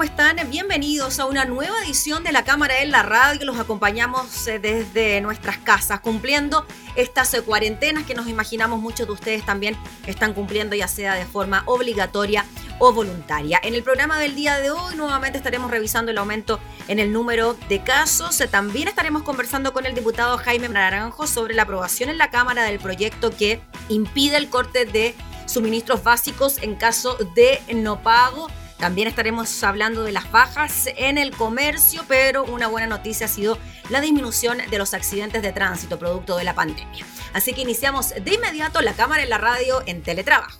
¿Cómo 0.00 0.08
están? 0.08 0.38
Bienvenidos 0.48 1.20
a 1.20 1.26
una 1.26 1.44
nueva 1.44 1.74
edición 1.84 2.24
de 2.24 2.32
la 2.32 2.42
Cámara 2.42 2.80
en 2.80 2.90
la 2.90 3.02
Radio. 3.02 3.44
Los 3.44 3.58
acompañamos 3.58 4.48
eh, 4.48 4.58
desde 4.58 5.20
nuestras 5.20 5.58
casas, 5.58 6.00
cumpliendo 6.00 6.64
estas 6.96 7.34
eh, 7.34 7.42
cuarentenas 7.42 8.04
que 8.04 8.14
nos 8.14 8.26
imaginamos 8.26 8.80
muchos 8.80 9.06
de 9.06 9.12
ustedes 9.12 9.44
también 9.44 9.76
están 10.06 10.32
cumpliendo, 10.32 10.74
ya 10.74 10.88
sea 10.88 11.16
de 11.16 11.26
forma 11.26 11.64
obligatoria 11.66 12.46
o 12.78 12.94
voluntaria. 12.94 13.60
En 13.62 13.74
el 13.74 13.82
programa 13.82 14.18
del 14.18 14.34
día 14.34 14.58
de 14.58 14.70
hoy 14.70 14.94
nuevamente 14.94 15.36
estaremos 15.36 15.70
revisando 15.70 16.10
el 16.10 16.16
aumento 16.16 16.60
en 16.88 16.98
el 16.98 17.12
número 17.12 17.54
de 17.68 17.82
casos. 17.82 18.40
Eh, 18.40 18.48
también 18.48 18.88
estaremos 18.88 19.22
conversando 19.22 19.74
con 19.74 19.84
el 19.84 19.94
diputado 19.94 20.38
Jaime 20.38 20.70
Naranjo 20.70 21.26
sobre 21.26 21.52
la 21.52 21.64
aprobación 21.64 22.08
en 22.08 22.16
la 22.16 22.30
Cámara 22.30 22.64
del 22.64 22.78
proyecto 22.78 23.36
que 23.36 23.60
impide 23.90 24.38
el 24.38 24.48
corte 24.48 24.86
de 24.86 25.14
suministros 25.44 26.02
básicos 26.02 26.56
en 26.62 26.76
caso 26.76 27.18
de 27.34 27.60
no 27.74 28.02
pago. 28.02 28.48
También 28.80 29.08
estaremos 29.08 29.62
hablando 29.62 30.04
de 30.04 30.12
las 30.12 30.32
bajas 30.32 30.88
en 30.96 31.18
el 31.18 31.32
comercio, 31.32 32.02
pero 32.08 32.44
una 32.44 32.66
buena 32.66 32.86
noticia 32.86 33.26
ha 33.26 33.28
sido 33.28 33.58
la 33.90 34.00
disminución 34.00 34.56
de 34.70 34.78
los 34.78 34.94
accidentes 34.94 35.42
de 35.42 35.52
tránsito 35.52 35.98
producto 35.98 36.38
de 36.38 36.44
la 36.44 36.54
pandemia. 36.54 37.04
Así 37.34 37.52
que 37.52 37.60
iniciamos 37.60 38.08
de 38.10 38.34
inmediato 38.34 38.80
la 38.80 38.94
cámara 38.94 39.22
en 39.22 39.28
la 39.28 39.36
radio 39.36 39.82
en 39.84 40.02
teletrabajo. 40.02 40.58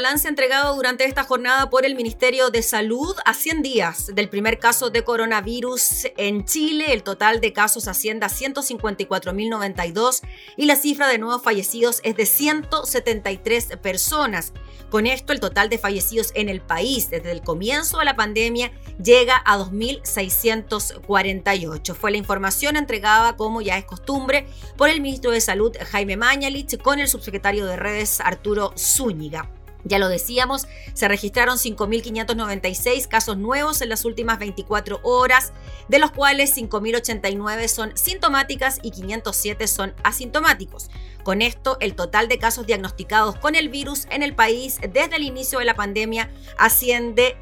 Balance 0.00 0.28
entregado 0.28 0.76
durante 0.76 1.04
esta 1.04 1.24
jornada 1.24 1.68
por 1.68 1.84
el 1.84 1.94
Ministerio 1.94 2.48
de 2.48 2.62
Salud 2.62 3.14
a 3.26 3.34
100 3.34 3.60
días 3.60 4.06
del 4.14 4.30
primer 4.30 4.58
caso 4.58 4.88
de 4.88 5.04
coronavirus 5.04 6.06
en 6.16 6.46
Chile. 6.46 6.94
El 6.94 7.02
total 7.02 7.42
de 7.42 7.52
casos 7.52 7.86
asciende 7.86 8.24
a 8.24 8.30
154.092 8.30 10.22
y 10.56 10.64
la 10.64 10.76
cifra 10.76 11.06
de 11.06 11.18
nuevos 11.18 11.42
fallecidos 11.42 12.00
es 12.02 12.16
de 12.16 12.24
173 12.24 13.76
personas. 13.82 14.54
Con 14.88 15.06
esto, 15.06 15.34
el 15.34 15.40
total 15.40 15.68
de 15.68 15.76
fallecidos 15.76 16.32
en 16.34 16.48
el 16.48 16.62
país 16.62 17.10
desde 17.10 17.32
el 17.32 17.42
comienzo 17.42 17.98
de 17.98 18.06
la 18.06 18.16
pandemia 18.16 18.72
llega 19.04 19.42
a 19.44 19.58
2.648. 19.58 21.94
Fue 21.94 22.10
la 22.10 22.16
información 22.16 22.76
entregada, 22.76 23.36
como 23.36 23.60
ya 23.60 23.76
es 23.76 23.84
costumbre, 23.84 24.46
por 24.78 24.88
el 24.88 25.02
ministro 25.02 25.30
de 25.30 25.42
Salud 25.42 25.76
Jaime 25.90 26.16
Mañalich 26.16 26.80
con 26.80 27.00
el 27.00 27.08
subsecretario 27.08 27.66
de 27.66 27.76
redes 27.76 28.18
Arturo 28.20 28.72
Zúñiga. 28.78 29.59
Ya 29.84 29.98
lo 29.98 30.08
decíamos, 30.08 30.66
se 30.94 31.08
registraron 31.08 31.56
5.596 31.56 33.08
casos 33.08 33.38
nuevos 33.38 33.80
en 33.80 33.88
las 33.88 34.04
últimas 34.04 34.38
24 34.38 35.00
horas, 35.02 35.52
de 35.88 35.98
los 35.98 36.10
cuales 36.10 36.56
5.089 36.56 37.68
son 37.68 37.96
sintomáticas 37.96 38.78
y 38.82 38.90
507 38.90 39.66
son 39.66 39.94
asintomáticos. 40.04 40.90
Con 41.22 41.42
esto, 41.42 41.76
el 41.80 41.94
total 41.94 42.28
de 42.28 42.38
casos 42.38 42.66
diagnosticados 42.66 43.36
con 43.36 43.54
el 43.54 43.68
virus 43.68 44.06
en 44.10 44.22
el 44.22 44.34
país 44.34 44.78
desde 44.80 45.16
el 45.16 45.22
inicio 45.22 45.58
de 45.58 45.64
la 45.64 45.74
pandemia 45.74 46.30
asciende 46.58 47.36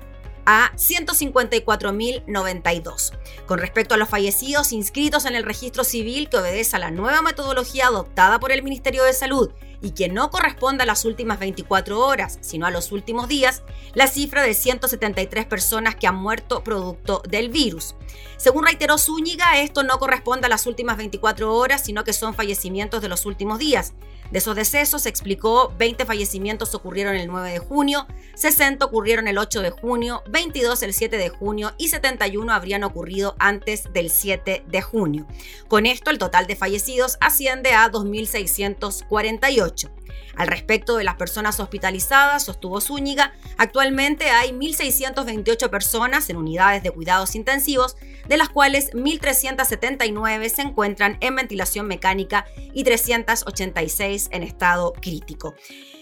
a 0.51 0.73
154.092. 0.77 3.13
Con 3.47 3.59
respecto 3.59 3.95
a 3.95 3.99
los 3.99 4.09
fallecidos 4.09 4.73
inscritos 4.73 5.27
en 5.27 5.37
el 5.37 5.45
registro 5.45 5.85
civil 5.85 6.31
que 6.31 6.39
obedece 6.39 6.77
a 6.77 6.79
la 6.79 6.91
nueva 6.91 7.21
metodología 7.21 7.89
adoptada 7.89 8.41
por 8.41 8.51
el 8.51 8.63
Ministerio 8.63 9.05
de 9.05 9.13
Salud 9.13 9.51
y 9.81 9.91
que 9.91 10.09
no 10.09 10.31
corresponde 10.31 10.83
a 10.83 10.87
las 10.87 11.05
últimas 11.05 11.39
24 11.39 12.01
horas, 12.01 12.39
sino 12.41 12.67
a 12.67 12.71
los 12.71 12.93
últimos 12.93 13.29
días, 13.29 13.63
la 13.95 14.07
cifra 14.07 14.43
de 14.43 14.55
173 14.55 15.47
personas 15.47 15.95
que 15.95 16.07
han 16.07 16.17
muerto 16.17 16.65
producto 16.65 17.23
del 17.29 17.49
virus. 17.49 17.95
Según 18.37 18.65
reiteró 18.65 18.99
Zúñiga, 18.99 19.61
esto 19.61 19.83
no 19.83 19.99
corresponde 19.99 20.47
a 20.47 20.51
las 20.51 20.67
últimas 20.67 20.97
24 20.97 21.55
horas, 21.55 21.85
sino 21.85 22.05
que 22.05 22.13
son 22.13 22.35
fallecimientos 22.35 23.03
de 23.03 23.09
los 23.09 23.27
últimos 23.27 23.59
días. 23.59 23.95
De 24.31 24.39
esos 24.39 24.57
decesos, 24.57 25.03
se 25.03 25.09
explicó, 25.09 25.73
20 25.79 26.05
fallecimientos 26.05 26.75
ocurrieron 26.75 27.17
el 27.17 27.29
9 27.29 27.51
de 27.51 27.59
junio, 27.61 28.07
60 28.35 28.85
ocurrieron 28.85 29.27
el 29.27 29.39
8 29.39 29.63
de 29.63 29.71
junio, 29.71 30.23
22 30.29 30.83
el 30.83 30.93
7 30.93 31.17
de 31.17 31.31
junio 31.31 31.73
y 31.79 31.89
71 31.89 32.53
habrían 32.53 32.85
ocurrido 32.85 33.37
antes 33.39 33.91
del 33.93 34.11
7 34.11 34.65
de 34.67 34.83
junio. 34.83 35.27
Con 35.67 35.87
esto, 35.87 36.11
el 36.11 36.19
total 36.19 36.47
de 36.47 36.57
fallecidos 36.57 37.17
asciende 37.21 37.73
a 37.73 37.91
2.648. 37.91 39.91
Al 40.39 40.47
respecto 40.47 40.97
de 40.97 41.03
las 41.03 41.17
personas 41.17 41.59
hospitalizadas, 41.59 42.45
sostuvo 42.45 42.81
Zúñiga, 42.81 43.35
actualmente 43.57 44.31
hay 44.31 44.53
1.628 44.53 45.69
personas 45.69 46.31
en 46.31 46.37
unidades 46.37 46.85
de 46.85 46.93
cuidados 46.93 47.35
intensivos, 47.35 47.97
de 48.29 48.37
las 48.37 48.49
cuales 48.49 48.93
1.379 48.93 50.49
se 50.49 50.63
encuentran 50.63 51.19
en 51.21 51.35
ventilación 51.35 51.89
mecánica 51.89 52.47
y 52.73 52.85
386 52.85 54.29
en 54.31 54.45
estado 54.45 54.93
crítico. 54.93 55.57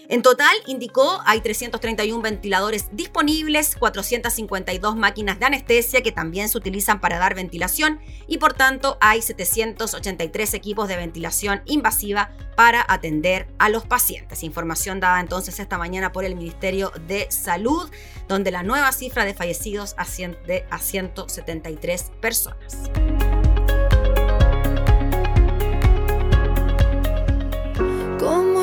En 0.09 0.21
total, 0.21 0.55
indicó, 0.67 1.19
hay 1.25 1.41
331 1.41 2.21
ventiladores 2.21 2.87
disponibles, 2.93 3.75
452 3.75 4.95
máquinas 4.95 5.37
de 5.39 5.47
anestesia 5.47 6.01
que 6.01 6.13
también 6.13 6.47
se 6.47 6.57
utilizan 6.57 7.01
para 7.01 7.17
dar 7.17 7.35
ventilación 7.35 7.99
y 8.25 8.37
por 8.37 8.53
tanto 8.53 8.97
hay 9.01 9.21
783 9.21 10.53
equipos 10.53 10.87
de 10.87 10.95
ventilación 10.95 11.61
invasiva 11.65 12.31
para 12.55 12.85
atender 12.87 13.49
a 13.59 13.67
los 13.67 13.85
pacientes. 13.85 14.26
Información 14.43 14.99
dada 14.99 15.19
entonces 15.19 15.59
esta 15.59 15.77
mañana 15.77 16.11
por 16.11 16.23
el 16.23 16.35
Ministerio 16.35 16.91
de 17.07 17.27
Salud, 17.31 17.89
donde 18.27 18.51
la 18.51 18.63
nueva 18.63 18.91
cifra 18.91 19.25
de 19.25 19.33
fallecidos 19.33 19.95
asciende 19.97 20.65
a 20.69 20.79
173 20.79 22.11
personas. 22.21 22.89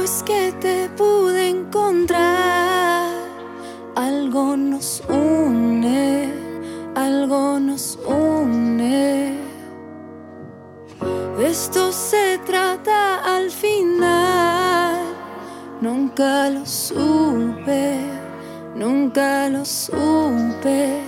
es 0.04 0.22
que 0.22 0.52
te 0.60 0.88
pude 0.98 1.48
encontrar. 1.48 3.10
Algo 3.96 4.56
nos 4.56 5.02
une, 5.08 6.30
algo 6.94 7.58
nos 7.58 7.98
une. 8.06 9.38
Esto 11.38 11.90
se 11.90 12.38
trata 12.44 13.36
al 13.36 13.50
final. 13.50 14.33
Nunca 15.84 16.48
lo 16.48 16.64
supe, 16.64 18.00
nunca 18.74 19.50
lo 19.50 19.66
supe. 19.66 20.98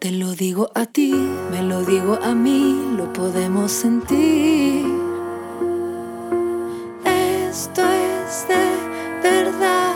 Te 0.00 0.10
lo 0.10 0.34
digo 0.34 0.68
a 0.74 0.84
ti, 0.86 1.12
me 1.52 1.62
lo 1.62 1.84
digo 1.84 2.18
a 2.20 2.34
mí, 2.34 2.92
lo 2.96 3.12
podemos 3.12 3.70
sentir. 3.70 4.84
Esto 7.04 7.82
de 8.48 9.30
verdad. 9.30 9.94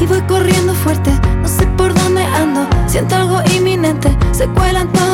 Y 0.00 0.06
voy 0.06 0.22
corriendo 0.22 0.72
fuerte, 0.72 1.10
no 1.42 1.48
sé 1.48 1.66
por 1.76 1.92
dónde 1.92 2.22
ando. 2.22 2.66
Siento 2.86 3.14
algo 3.14 3.42
inminente, 3.54 4.08
se 4.32 4.48
cuela 4.48 4.80
en 4.80 4.92
todos 4.94 5.07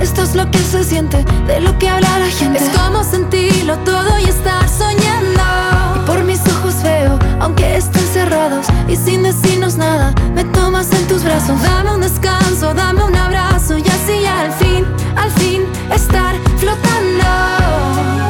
Esto 0.00 0.22
es 0.22 0.34
lo 0.34 0.50
que 0.50 0.58
se 0.58 0.84
siente, 0.84 1.24
de 1.46 1.60
lo 1.60 1.78
que 1.78 1.88
habla 1.88 2.18
la 2.18 2.26
gente. 2.26 2.58
Es 2.58 2.68
como 2.76 3.02
sentirlo 3.02 3.78
todo 3.78 4.18
y 4.18 4.24
estar 4.24 4.68
soñando. 4.68 5.42
Y 5.96 6.06
por 6.06 6.24
mis 6.24 6.40
ojos 6.46 6.74
veo, 6.82 7.18
aunque 7.40 7.76
estén 7.76 8.06
cerrados 8.12 8.66
y 8.86 8.96
sin 8.96 9.22
decirnos 9.22 9.76
nada, 9.76 10.12
me 10.34 10.44
tomas 10.44 10.92
en 10.92 11.06
tus 11.06 11.24
brazos. 11.24 11.60
Dame 11.62 11.94
un 11.94 12.02
descanso, 12.02 12.74
dame 12.74 13.02
un 13.02 13.16
abrazo 13.16 13.78
y 13.78 13.82
así 13.82 14.26
al 14.26 14.52
fin, 14.52 14.84
al 15.16 15.30
fin 15.30 15.62
estar 15.90 16.34
flotando. 16.58 18.29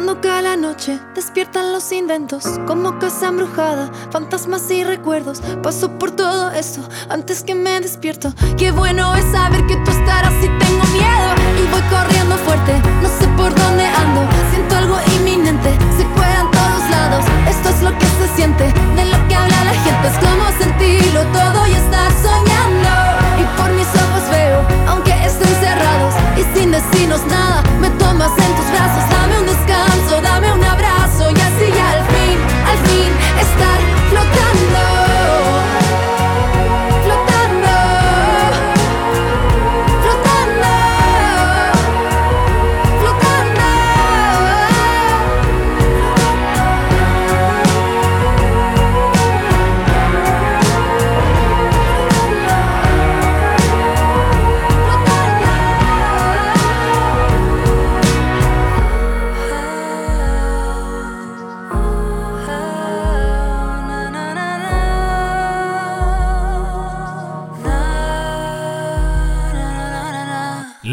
Noche 0.00 0.98
despiertan 1.14 1.72
los 1.72 1.90
inventos 1.92 2.44
como 2.66 2.98
casa 2.98 3.28
embrujada, 3.28 3.90
fantasmas 4.10 4.70
y 4.70 4.84
recuerdos. 4.84 5.40
Paso 5.62 5.98
por 5.98 6.10
todo 6.10 6.50
eso 6.50 6.86
antes 7.08 7.42
que 7.42 7.54
me 7.54 7.80
despierto. 7.80 8.32
Qué 8.56 8.70
bueno 8.72 9.14
es 9.14 9.24
saber 9.32 9.66
que 9.66 9.76
tú 9.76 9.90
estarás 9.90 10.32
si 10.40 10.48
tengo 10.48 10.84
miedo 10.92 11.28
y 11.58 11.70
voy 11.70 11.82
corriendo 11.90 12.36
fuerte. 12.36 12.72
No 13.02 13.08
sé 13.08 13.26
por 13.36 13.54
dónde 13.54 13.84
ando, 13.86 14.22
siento 14.50 14.76
algo 14.76 14.96
inminente. 15.16 15.70
Se 15.96 16.04
cuelan 16.14 16.50
todos 16.50 16.90
lados. 16.90 17.24
Esto 17.48 17.68
es 17.70 17.82
lo 17.82 17.98
que 17.98 18.06
se 18.06 18.36
siente, 18.36 18.64
de 18.96 19.04
lo 19.04 19.28
que 19.28 19.34
habla 19.34 19.64
la 19.64 19.74
gente. 19.84 20.08
Es 20.08 20.18
como 20.18 20.44
sentirlo 20.58 21.22
todo 21.32 21.66
y 21.66 21.72
estar 21.72 22.10
soñando. 22.22 22.92
Y 23.40 23.44
por 23.56 23.70
mis 23.72 23.88
ojos 23.88 24.30
veo, 24.30 24.60
aunque 24.88 25.12
estén 25.24 25.54
cerrados 25.60 26.14
y 26.36 26.58
sin 26.58 26.70
decirnos 26.70 27.24
nada, 27.26 27.62
me 27.80 27.90
tomas 27.90 28.32
en 28.38 28.55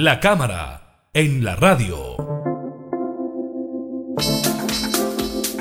La 0.04 0.20
cámara 0.20 1.08
en 1.14 1.46
la 1.46 1.56
radio. 1.56 2.18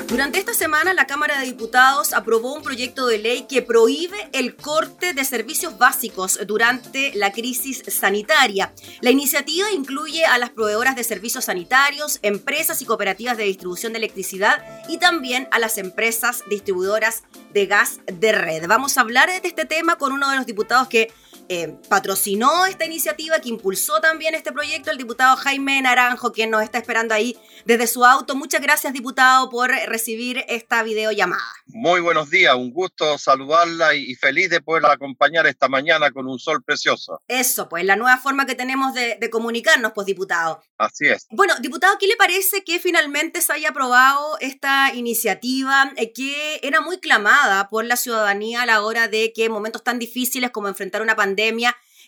Durante 0.09 0.39
esta 0.39 0.53
semana, 0.53 0.93
la 0.93 1.07
Cámara 1.07 1.39
de 1.39 1.45
Diputados 1.45 2.11
aprobó 2.11 2.53
un 2.53 2.61
proyecto 2.61 3.07
de 3.07 3.19
ley 3.19 3.45
que 3.47 3.61
prohíbe 3.61 4.17
el 4.33 4.57
corte 4.57 5.13
de 5.13 5.23
servicios 5.23 5.77
básicos 5.77 6.37
durante 6.45 7.13
la 7.15 7.31
crisis 7.31 7.83
sanitaria. 7.87 8.73
La 8.99 9.11
iniciativa 9.11 9.71
incluye 9.71 10.25
a 10.25 10.37
las 10.37 10.49
proveedoras 10.49 10.97
de 10.97 11.05
servicios 11.05 11.45
sanitarios, 11.45 12.19
empresas 12.21 12.81
y 12.81 12.85
cooperativas 12.85 13.37
de 13.37 13.45
distribución 13.45 13.93
de 13.93 13.99
electricidad 13.99 14.61
y 14.89 14.97
también 14.97 15.47
a 15.51 15.59
las 15.59 15.77
empresas 15.77 16.43
distribuidoras 16.49 17.23
de 17.53 17.65
gas 17.65 18.01
de 18.07 18.33
red. 18.33 18.67
Vamos 18.67 18.97
a 18.97 19.01
hablar 19.01 19.29
de 19.29 19.47
este 19.47 19.63
tema 19.63 19.95
con 19.95 20.11
uno 20.11 20.29
de 20.29 20.35
los 20.35 20.45
diputados 20.45 20.89
que 20.89 21.13
eh, 21.53 21.77
patrocinó 21.87 22.65
esta 22.65 22.85
iniciativa, 22.85 23.39
que 23.39 23.49
impulsó 23.49 24.01
también 24.01 24.33
este 24.33 24.51
proyecto, 24.51 24.89
el 24.89 24.97
diputado 24.97 25.35
Jaime 25.35 25.81
Naranjo, 25.81 26.31
quien 26.31 26.49
nos 26.49 26.63
está 26.63 26.79
esperando 26.79 27.13
ahí 27.13 27.37
desde 27.65 27.85
su 27.85 28.03
auto. 28.03 28.35
Muchas 28.35 28.61
gracias, 28.61 28.91
diputado, 28.91 29.49
por 29.51 29.69
recibir 29.69 30.43
esta 30.47 30.81
videollamada. 30.81 31.43
Muy 31.67 32.01
buenos 32.01 32.29
días, 32.29 32.55
un 32.55 32.71
gusto 32.71 33.17
saludarla 33.17 33.95
y 33.95 34.15
feliz 34.15 34.49
de 34.49 34.61
poder 34.61 34.85
acompañar 34.85 35.45
esta 35.45 35.67
mañana 35.67 36.11
con 36.11 36.27
un 36.27 36.39
sol 36.39 36.63
precioso. 36.63 37.21
Eso, 37.27 37.69
pues 37.69 37.85
la 37.85 37.95
nueva 37.95 38.17
forma 38.17 38.45
que 38.45 38.55
tenemos 38.55 38.93
de, 38.93 39.29
comunicarnos, 39.31 39.91
pues, 39.93 40.05
diputado. 40.05 40.61
Así 40.77 41.07
es. 41.07 41.27
Bueno, 41.29 41.53
diputado, 41.59 41.97
¿qué 41.99 42.07
le 42.07 42.15
parece 42.15 42.63
que 42.63 42.79
finalmente 42.79 43.41
se 43.41 43.53
haya 43.53 43.69
aprobado 43.69 44.37
esta 44.39 44.93
iniciativa 44.93 45.91
eh, 45.97 46.11
que 46.13 46.59
era 46.63 46.81
muy 46.81 46.99
clamada 46.99 47.69
por 47.69 47.85
la 47.85 47.95
ciudadanía 47.95 48.63
a 48.63 48.65
la 48.65 48.81
hora 48.81 49.07
de 49.07 49.31
que 49.33 49.45
en 49.45 49.51
momentos 49.51 49.83
tan 49.83 49.99
difíciles 49.99 50.51
como 50.51 50.67
enfrentar 50.67 51.01
una 51.01 51.15
pandemia, 51.15 51.42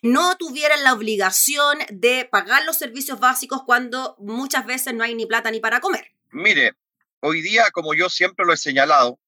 no 0.01 0.38
tuvieran 0.38 0.84
la 0.84 0.94
obligación 0.94 1.80
de 1.89 2.27
pagar 2.32 2.63
los 2.65 2.77
servicios 2.77 3.20
básicos 3.20 3.63
cuando 3.65 4.15
muchas 4.20 4.65
veces 4.65 4.94
no 4.94 5.04
hay 5.04 5.15
ni 5.15 5.25
plata 5.25 5.51
ni 5.51 5.60
para 5.60 5.80
comer. 5.80 6.12
Mire, 6.32 6.74
hoy 7.22 7.42
día, 7.42 7.72
como 7.72 7.94
yo 7.94 8.10
siempre 8.10 8.46
lo 8.46 8.54
he 8.54 8.58
señalado, 8.58 9.20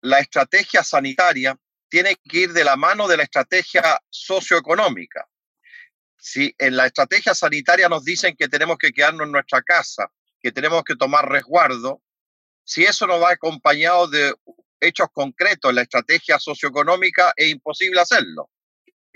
la 0.00 0.18
estrategia 0.18 0.82
sanitaria 0.82 1.56
tiene 1.88 2.16
que 2.28 2.38
ir 2.38 2.52
de 2.52 2.64
la 2.64 2.76
mano 2.76 3.06
de 3.06 3.16
la 3.16 3.22
estrategia 3.22 4.00
socioeconómica. 4.10 5.28
Si 6.18 6.52
en 6.58 6.76
la 6.76 6.86
estrategia 6.86 7.34
sanitaria 7.34 7.88
nos 7.88 8.04
dicen 8.04 8.34
que 8.36 8.48
tenemos 8.48 8.78
que 8.78 8.92
quedarnos 8.92 9.26
en 9.26 9.32
nuestra 9.32 9.62
casa, 9.62 10.10
que 10.40 10.50
tenemos 10.50 10.82
que 10.82 10.96
tomar 10.96 11.28
resguardo, 11.28 12.02
si 12.64 12.82
eso 12.82 13.06
no 13.06 13.20
va 13.20 13.30
acompañado 13.30 14.08
de 14.08 14.34
hechos 14.80 15.06
concretos 15.12 15.68
en 15.68 15.76
la 15.76 15.82
estrategia 15.82 16.40
socioeconómica, 16.40 17.32
es 17.36 17.48
imposible 17.48 18.00
hacerlo 18.00 18.50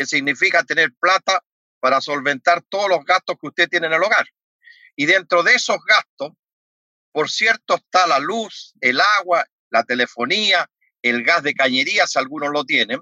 que 0.01 0.07
significa 0.07 0.63
tener 0.65 0.95
plata 0.99 1.45
para 1.79 2.01
solventar 2.01 2.63
todos 2.71 2.89
los 2.89 3.05
gastos 3.05 3.37
que 3.39 3.49
usted 3.49 3.69
tiene 3.69 3.87
en 3.87 3.93
el 3.93 4.03
hogar. 4.03 4.27
Y 4.97 5.05
dentro 5.05 5.43
de 5.43 5.53
esos 5.53 5.77
gastos, 5.87 6.33
por 7.13 7.29
cierto, 7.29 7.75
está 7.75 8.07
la 8.07 8.19
luz, 8.19 8.73
el 8.81 8.99
agua, 8.99 9.45
la 9.69 9.85
telefonía, 9.85 10.71
el 11.03 11.23
gas 11.23 11.43
de 11.43 11.53
cañería, 11.53 12.07
si 12.07 12.19
algunos 12.19 12.49
lo 12.51 12.65
tienen. 12.65 12.99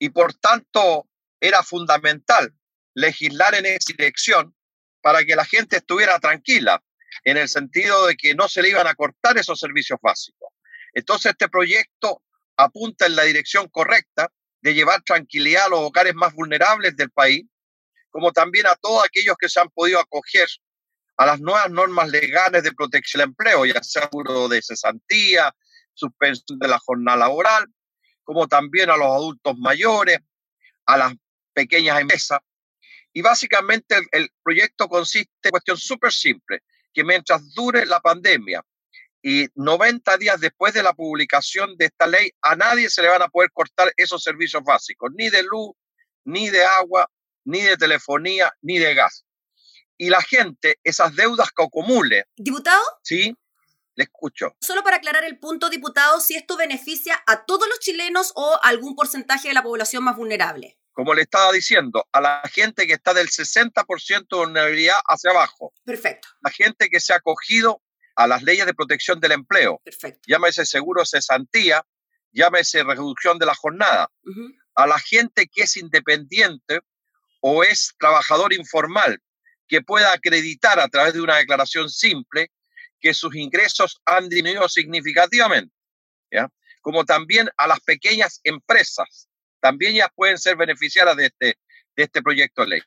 Y 0.00 0.08
por 0.08 0.34
tanto, 0.34 1.08
era 1.40 1.62
fundamental 1.62 2.52
legislar 2.94 3.54
en 3.54 3.66
esa 3.66 3.92
dirección 3.96 4.56
para 5.02 5.24
que 5.24 5.36
la 5.36 5.44
gente 5.44 5.76
estuviera 5.76 6.18
tranquila, 6.18 6.82
en 7.22 7.36
el 7.36 7.48
sentido 7.48 8.08
de 8.08 8.16
que 8.16 8.34
no 8.34 8.48
se 8.48 8.60
le 8.60 8.70
iban 8.70 8.88
a 8.88 8.96
cortar 8.96 9.38
esos 9.38 9.60
servicios 9.60 10.00
básicos. 10.02 10.48
Entonces, 10.94 11.30
este 11.30 11.48
proyecto 11.48 12.24
apunta 12.56 13.06
en 13.06 13.14
la 13.14 13.22
dirección 13.22 13.68
correcta 13.68 14.32
de 14.64 14.72
llevar 14.72 15.02
tranquilidad 15.02 15.66
a 15.66 15.68
los 15.68 15.80
hogares 15.80 16.14
más 16.14 16.32
vulnerables 16.32 16.96
del 16.96 17.10
país, 17.10 17.44
como 18.08 18.32
también 18.32 18.66
a 18.66 18.74
todos 18.76 19.04
aquellos 19.04 19.36
que 19.38 19.50
se 19.50 19.60
han 19.60 19.68
podido 19.68 20.00
acoger 20.00 20.48
a 21.18 21.26
las 21.26 21.38
nuevas 21.38 21.70
normas 21.70 22.08
legales 22.08 22.62
de 22.62 22.72
protección 22.72 23.20
del 23.20 23.28
empleo, 23.28 23.66
ya 23.66 23.82
sea 23.82 24.04
seguro 24.04 24.48
de 24.48 24.62
cesantía, 24.62 25.54
suspensión 25.92 26.58
de 26.58 26.68
la 26.68 26.78
jornada 26.78 27.18
laboral, 27.18 27.66
como 28.22 28.48
también 28.48 28.88
a 28.88 28.96
los 28.96 29.06
adultos 29.06 29.54
mayores, 29.58 30.18
a 30.86 30.96
las 30.96 31.12
pequeñas 31.52 32.00
empresas. 32.00 32.38
Y 33.12 33.20
básicamente 33.20 33.96
el, 33.96 34.06
el 34.12 34.30
proyecto 34.42 34.88
consiste 34.88 35.30
en 35.42 35.50
cuestión 35.50 35.76
súper 35.76 36.10
simple, 36.10 36.60
que 36.94 37.04
mientras 37.04 37.52
dure 37.52 37.84
la 37.84 38.00
pandemia 38.00 38.64
y 39.26 39.46
90 39.54 40.18
días 40.18 40.38
después 40.38 40.74
de 40.74 40.82
la 40.82 40.92
publicación 40.92 41.78
de 41.78 41.86
esta 41.86 42.06
ley, 42.06 42.30
a 42.42 42.56
nadie 42.56 42.90
se 42.90 43.00
le 43.00 43.08
van 43.08 43.22
a 43.22 43.28
poder 43.28 43.50
cortar 43.54 43.90
esos 43.96 44.22
servicios 44.22 44.62
básicos, 44.62 45.10
ni 45.16 45.30
de 45.30 45.42
luz, 45.42 45.70
ni 46.24 46.50
de 46.50 46.62
agua, 46.62 47.10
ni 47.42 47.62
de 47.62 47.78
telefonía, 47.78 48.52
ni 48.60 48.78
de 48.78 48.92
gas. 48.94 49.24
Y 49.96 50.10
la 50.10 50.20
gente, 50.20 50.78
esas 50.84 51.16
deudas 51.16 51.48
que 51.56 51.64
acumule. 51.64 52.26
¿Diputado? 52.36 52.82
Sí, 53.02 53.34
le 53.94 54.04
escucho. 54.04 54.56
Solo 54.60 54.82
para 54.82 54.96
aclarar 54.96 55.24
el 55.24 55.38
punto, 55.38 55.70
diputado, 55.70 56.20
si 56.20 56.36
esto 56.36 56.58
beneficia 56.58 57.24
a 57.26 57.46
todos 57.46 57.66
los 57.66 57.78
chilenos 57.78 58.30
o 58.34 58.60
a 58.62 58.68
algún 58.68 58.94
porcentaje 58.94 59.48
de 59.48 59.54
la 59.54 59.62
población 59.62 60.04
más 60.04 60.16
vulnerable. 60.16 60.76
Como 60.92 61.14
le 61.14 61.22
estaba 61.22 61.50
diciendo, 61.50 62.06
a 62.12 62.20
la 62.20 62.42
gente 62.52 62.86
que 62.86 62.92
está 62.92 63.14
del 63.14 63.30
60% 63.30 64.26
de 64.28 64.36
vulnerabilidad 64.36 64.98
hacia 65.06 65.30
abajo. 65.30 65.72
Perfecto. 65.82 66.28
La 66.42 66.50
gente 66.50 66.90
que 66.90 67.00
se 67.00 67.14
ha 67.14 67.16
acogido 67.16 67.80
a 68.16 68.26
las 68.26 68.42
leyes 68.42 68.66
de 68.66 68.74
protección 68.74 69.20
del 69.20 69.32
empleo. 69.32 69.80
Perfecto. 69.84 70.20
Llámese 70.26 70.66
seguro 70.66 71.04
cesantía, 71.04 71.84
llámese 72.32 72.82
reducción 72.82 73.38
de 73.38 73.46
la 73.46 73.54
jornada. 73.54 74.10
A 74.74 74.86
la 74.86 74.98
gente 74.98 75.46
que 75.46 75.62
es 75.62 75.76
independiente 75.76 76.80
o 77.40 77.62
es 77.62 77.94
trabajador 77.98 78.52
informal, 78.52 79.20
que 79.68 79.82
pueda 79.82 80.12
acreditar 80.12 80.78
a 80.80 80.88
través 80.88 81.14
de 81.14 81.20
una 81.20 81.36
declaración 81.36 81.88
simple 81.90 82.50
que 83.00 83.14
sus 83.14 83.34
ingresos 83.34 84.00
han 84.04 84.28
disminuido 84.28 84.68
significativamente. 84.68 85.74
¿ya? 86.30 86.48
Como 86.80 87.04
también 87.04 87.48
a 87.56 87.66
las 87.66 87.80
pequeñas 87.80 88.40
empresas, 88.44 89.28
también 89.60 89.94
ya 89.94 90.08
pueden 90.08 90.38
ser 90.38 90.56
beneficiadas 90.56 91.16
de 91.16 91.26
este, 91.26 91.58
de 91.96 92.02
este 92.02 92.22
proyecto 92.22 92.62
de 92.62 92.68
ley. 92.68 92.82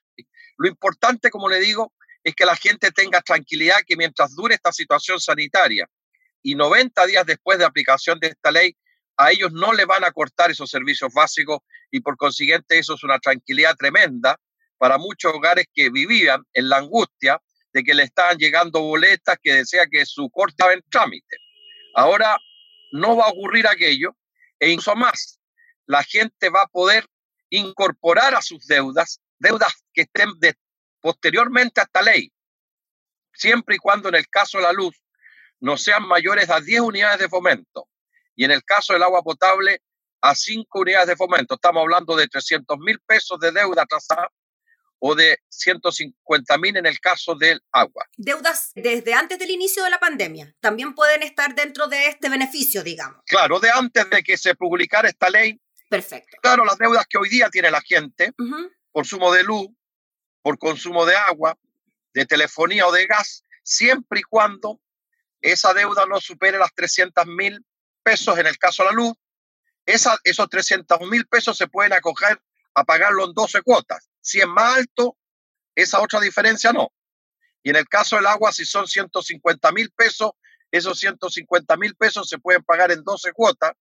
Lo 0.58 0.68
importante, 0.68 1.30
como 1.30 1.50
le 1.50 1.60
digo, 1.60 1.94
es 2.28 2.36
que 2.36 2.46
la 2.46 2.58
gente 2.58 2.92
tenga 2.92 3.22
tranquilidad 3.22 3.78
que 3.88 3.96
mientras 3.96 4.36
dure 4.36 4.54
esta 4.54 4.74
situación 4.74 5.18
sanitaria 5.18 5.90
y 6.44 6.56
90 6.56 7.06
días 7.06 7.26
después 7.26 7.58
de 7.58 7.64
aplicación 7.64 8.20
de 8.20 8.28
esta 8.28 8.52
ley, 8.52 8.76
a 9.16 9.32
ellos 9.32 9.54
no 9.54 9.72
le 9.72 9.86
van 9.86 10.04
a 10.04 10.12
cortar 10.12 10.52
esos 10.52 10.70
servicios 10.70 11.14
básicos 11.14 11.60
y 11.90 12.02
por 12.02 12.18
consiguiente 12.18 12.78
eso 12.80 12.96
es 12.96 13.04
una 13.06 13.18
tranquilidad 13.20 13.78
tremenda 13.78 14.38
para 14.78 14.98
muchos 14.98 15.34
hogares 15.34 15.68
que 15.74 15.90
vivían 15.90 16.44
en 16.52 16.68
la 16.68 16.80
angustia 16.80 17.42
de 17.72 17.82
que 17.82 17.94
le 17.94 18.04
estaban 18.04 18.38
llegando 18.38 18.82
boletas 18.82 19.38
que 19.42 19.54
decía 19.54 19.86
que 19.90 20.06
su 20.06 20.30
corte 20.30 20.52
estaba 20.52 20.74
en 20.74 20.84
trámite. 20.90 21.38
Ahora 21.96 22.38
no 22.92 23.16
va 23.16 23.28
a 23.28 23.30
ocurrir 23.30 23.68
aquello 23.68 24.18
e 24.60 24.70
incluso 24.70 24.98
más, 24.98 25.40
la 25.86 26.04
gente 26.04 26.50
va 26.50 26.64
a 26.64 26.68
poder 26.68 27.06
incorporar 27.50 28.36
a 28.36 28.42
sus 28.42 28.68
deudas, 28.68 29.22
deudas 29.40 29.74
que 29.94 30.02
estén 30.02 30.30
de, 30.40 30.56
posteriormente 31.02 31.82
a 31.82 31.84
esta 31.84 32.02
ley, 32.02 32.32
siempre 33.34 33.76
y 33.76 33.80
cuando 33.80 34.10
en 34.10 34.16
el 34.16 34.28
caso 34.28 34.58
de 34.58 34.64
la 34.64 34.74
luz 34.74 34.96
no 35.60 35.78
sean 35.78 36.08
mayores 36.08 36.50
a 36.50 36.60
10 36.60 36.82
unidades 36.82 37.20
de 37.20 37.30
fomento. 37.30 37.88
Y 38.36 38.46
en 38.46 38.52
el 38.52 38.64
caso 38.64 38.94
del 38.94 39.04
agua 39.04 39.24
potable, 39.24 39.82
a 40.22 40.36
5 40.36 40.80
unidades 40.80 41.08
de 41.08 41.16
fomento. 41.16 41.56
Estamos 41.56 41.82
hablando 41.82 42.16
de 42.16 42.28
300 42.28 42.78
mil 42.80 43.00
pesos 43.06 43.40
de 43.40 43.52
deuda 43.52 43.84
atrasada 43.84 44.30
o 45.00 45.14
de 45.14 45.38
150 45.50 46.58
mil 46.58 46.76
en 46.78 46.86
el 46.86 47.00
caso 47.00 47.36
del 47.36 47.62
agua. 47.72 48.06
Deudas 48.18 48.72
desde 48.74 49.14
antes 49.14 49.38
del 49.38 49.52
inicio 49.52 49.84
de 49.84 49.92
la 49.92 50.00
pandemia 50.00 50.56
también 50.60 50.96
pueden 50.96 51.22
estar 51.24 51.54
dentro 51.54 51.88
de 51.88 52.08
este 52.08 52.30
beneficio, 52.30 52.84
digamos. 52.84 53.22
Claro, 53.28 53.60
de 53.60 53.70
antes 53.70 54.10
de 54.10 54.24
que 54.24 54.38
se 54.38 54.56
publicara 54.56 55.08
esta 55.08 55.30
ley. 55.30 55.60
Perfecto. 55.90 56.38
Claro, 56.42 56.66
las 56.66 56.78
deudas 56.78 57.06
que 57.08 57.18
hoy 57.18 57.30
día 57.30 57.50
tiene 57.50 57.72
la 57.72 57.82
gente 57.82 58.34
por 58.34 58.72
consumo 58.92 59.32
de 59.32 59.44
luz, 59.44 59.68
por 60.42 60.58
consumo 60.58 61.06
de 61.06 61.16
agua, 61.16 61.58
de 62.14 62.26
telefonía 62.26 62.88
o 62.88 62.92
de 62.92 63.06
gas, 63.06 63.44
siempre 63.64 64.22
y 64.22 64.24
cuando 64.24 64.80
esa 65.42 65.74
deuda 65.74 66.06
no 66.06 66.20
supere 66.20 66.58
las 66.58 66.74
300 66.74 67.26
mil 67.28 67.66
pesos 68.04 68.38
en 68.38 68.48
el 68.48 68.58
caso 68.58 68.84
de 68.84 68.90
la 68.90 68.96
luz, 68.96 69.14
esos 69.86 70.50
300 70.50 71.00
mil 71.02 71.26
pesos 71.28 71.58
se 71.58 71.68
pueden 71.68 71.94
acoger 71.94 72.42
a 72.74 72.84
pagarlo 72.84 73.26
en 73.26 73.34
12 73.34 73.62
cuotas. 73.62 74.10
Si 74.22 74.40
es 74.40 74.48
más 74.48 74.78
alto, 74.78 75.18
esa 75.76 76.02
otra 76.02 76.20
diferencia 76.20 76.74
no. 76.74 76.92
Y 77.64 77.70
en 77.70 77.78
el 77.78 77.88
caso 77.88 78.18
del 78.18 78.28
agua, 78.28 78.52
si 78.52 78.66
son 78.66 78.88
150 78.88 79.72
mil 79.72 79.92
pesos, 79.92 80.32
esos 80.72 81.00
150 81.00 81.78
mil 81.78 81.96
pesos 81.96 82.28
se 82.28 82.38
pueden 82.38 82.64
pagar 82.64 82.92
en 82.92 83.04
12 83.04 83.32
cuotas. 83.32 83.72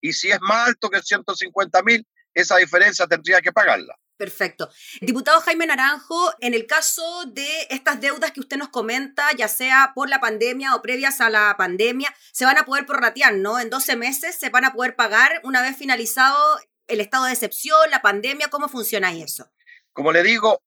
Y 0.00 0.12
si 0.12 0.30
es 0.30 0.40
más 0.40 0.68
alto 0.68 0.88
que 0.88 1.02
150 1.02 1.82
mil, 1.82 2.06
esa 2.34 2.56
diferencia 2.56 3.06
tendría 3.06 3.40
que 3.40 3.52
pagarla. 3.52 3.96
Perfecto. 4.16 4.70
Diputado 5.02 5.40
Jaime 5.42 5.66
Naranjo, 5.66 6.32
en 6.40 6.54
el 6.54 6.66
caso 6.66 7.24
de 7.26 7.66
estas 7.68 8.00
deudas 8.00 8.32
que 8.32 8.40
usted 8.40 8.56
nos 8.56 8.70
comenta, 8.70 9.30
ya 9.36 9.46
sea 9.46 9.92
por 9.94 10.08
la 10.08 10.20
pandemia 10.20 10.74
o 10.74 10.80
previas 10.80 11.20
a 11.20 11.28
la 11.28 11.54
pandemia, 11.58 12.14
se 12.32 12.46
van 12.46 12.56
a 12.56 12.64
poder 12.64 12.86
prorratear, 12.86 13.34
¿no? 13.34 13.60
En 13.60 13.68
12 13.68 13.96
meses 13.96 14.38
se 14.38 14.48
van 14.48 14.64
a 14.64 14.72
poder 14.72 14.96
pagar 14.96 15.40
una 15.44 15.60
vez 15.60 15.76
finalizado 15.76 16.58
el 16.86 17.00
estado 17.00 17.26
de 17.26 17.32
excepción, 17.32 17.90
la 17.90 18.00
pandemia, 18.00 18.48
¿cómo 18.48 18.68
funciona 18.68 19.12
eso? 19.12 19.50
Como 19.92 20.12
le 20.12 20.22
digo, 20.22 20.62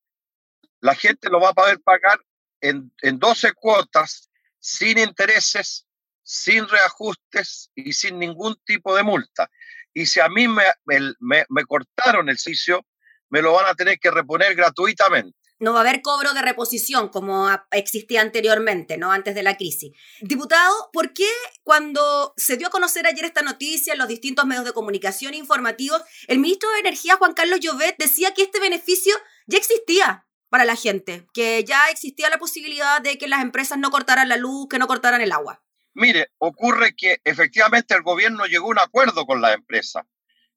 la 0.81 0.93
gente 0.93 1.29
lo 1.29 1.39
va 1.39 1.49
a 1.49 1.53
poder 1.53 1.79
pagar 1.81 2.19
en, 2.61 2.93
en 3.01 3.17
12 3.17 3.53
cuotas, 3.53 4.29
sin 4.59 4.99
intereses, 4.99 5.87
sin 6.21 6.67
reajustes 6.67 7.71
y 7.73 7.93
sin 7.93 8.19
ningún 8.19 8.55
tipo 8.63 8.95
de 8.95 9.03
multa. 9.03 9.49
Y 9.93 10.05
si 10.05 10.19
a 10.19 10.29
mí 10.29 10.47
me, 10.47 10.63
me, 10.85 11.45
me 11.49 11.65
cortaron 11.65 12.29
el 12.29 12.37
sitio, 12.37 12.85
me 13.29 13.41
lo 13.41 13.53
van 13.53 13.67
a 13.67 13.75
tener 13.75 13.99
que 13.99 14.11
reponer 14.11 14.55
gratuitamente. 14.55 15.37
No 15.59 15.73
va 15.73 15.79
a 15.79 15.81
haber 15.81 16.01
cobro 16.01 16.33
de 16.33 16.41
reposición 16.41 17.09
como 17.09 17.49
existía 17.71 18.21
anteriormente, 18.21 18.97
¿no? 18.97 19.11
Antes 19.11 19.35
de 19.35 19.43
la 19.43 19.57
crisis. 19.57 19.91
Diputado, 20.21 20.89
¿por 20.93 21.11
qué 21.13 21.27
cuando 21.63 22.33
se 22.37 22.55
dio 22.55 22.67
a 22.67 22.71
conocer 22.71 23.05
ayer 23.05 23.25
esta 23.25 23.41
noticia 23.41 23.91
en 23.91 23.99
los 23.99 24.07
distintos 24.07 24.45
medios 24.45 24.63
de 24.63 24.71
comunicación 24.71 25.33
informativos, 25.33 26.01
el 26.27 26.39
ministro 26.39 26.71
de 26.71 26.79
Energía, 26.79 27.17
Juan 27.17 27.33
Carlos 27.33 27.59
Llovet, 27.59 27.97
decía 27.97 28.33
que 28.33 28.43
este 28.43 28.61
beneficio 28.61 29.13
ya 29.47 29.57
existía 29.57 30.25
para 30.47 30.63
la 30.63 30.77
gente, 30.77 31.27
que 31.33 31.63
ya 31.65 31.89
existía 31.89 32.29
la 32.29 32.37
posibilidad 32.37 33.01
de 33.01 33.17
que 33.17 33.27
las 33.27 33.41
empresas 33.41 33.77
no 33.77 33.91
cortaran 33.91 34.29
la 34.29 34.37
luz, 34.37 34.67
que 34.69 34.79
no 34.79 34.87
cortaran 34.87 35.21
el 35.21 35.33
agua? 35.33 35.61
Mire, 35.93 36.31
ocurre 36.37 36.95
que 36.95 37.19
efectivamente 37.25 37.93
el 37.93 38.03
gobierno 38.03 38.45
llegó 38.45 38.67
a 38.67 38.71
un 38.71 38.79
acuerdo 38.79 39.25
con 39.25 39.41
la 39.41 39.53
empresa, 39.53 40.07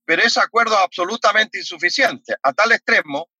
pero 0.04 0.22
ese 0.22 0.40
acuerdo 0.40 0.74
es 0.74 0.80
absolutamente 0.80 1.58
insuficiente, 1.58 2.34
a 2.42 2.52
tal 2.52 2.72
extremo 2.72 3.30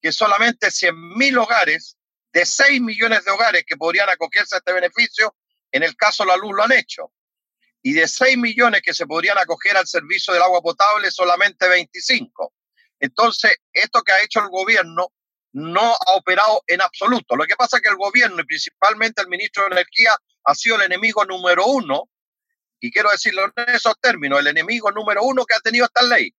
que 0.00 0.12
solamente 0.12 0.68
100.000 0.68 1.42
hogares 1.42 1.96
de 2.32 2.46
6 2.46 2.80
millones 2.80 3.24
de 3.24 3.30
hogares 3.30 3.64
que 3.66 3.76
podrían 3.76 4.08
acogerse 4.08 4.54
a 4.54 4.58
este 4.58 4.72
beneficio, 4.72 5.36
en 5.72 5.82
el 5.82 5.96
caso 5.96 6.22
de 6.22 6.28
la 6.28 6.36
luz 6.36 6.52
lo 6.54 6.62
han 6.62 6.72
hecho. 6.72 7.12
Y 7.82 7.92
de 7.92 8.06
6 8.06 8.36
millones 8.38 8.82
que 8.82 8.94
se 8.94 9.06
podrían 9.06 9.38
acoger 9.38 9.76
al 9.76 9.86
servicio 9.86 10.32
del 10.34 10.42
agua 10.42 10.60
potable, 10.60 11.10
solamente 11.10 11.68
25. 11.68 12.52
Entonces, 13.00 13.56
esto 13.72 14.02
que 14.02 14.12
ha 14.12 14.22
hecho 14.22 14.40
el 14.40 14.48
gobierno 14.48 15.12
no 15.52 15.94
ha 15.94 16.14
operado 16.14 16.62
en 16.66 16.82
absoluto. 16.82 17.34
Lo 17.36 17.44
que 17.44 17.56
pasa 17.56 17.78
es 17.78 17.82
que 17.82 17.88
el 17.88 17.96
gobierno 17.96 18.40
y 18.40 18.44
principalmente 18.44 19.22
el 19.22 19.28
ministro 19.28 19.64
de 19.64 19.72
Energía 19.72 20.16
ha 20.44 20.54
sido 20.54 20.76
el 20.76 20.82
enemigo 20.82 21.24
número 21.24 21.66
uno, 21.66 22.08
y 22.80 22.90
quiero 22.90 23.10
decirlo 23.10 23.44
en 23.44 23.74
esos 23.74 23.94
términos, 24.00 24.40
el 24.40 24.48
enemigo 24.48 24.90
número 24.90 25.22
uno 25.22 25.44
que 25.44 25.54
ha 25.54 25.60
tenido 25.60 25.84
esta 25.86 26.02
ley 26.02 26.34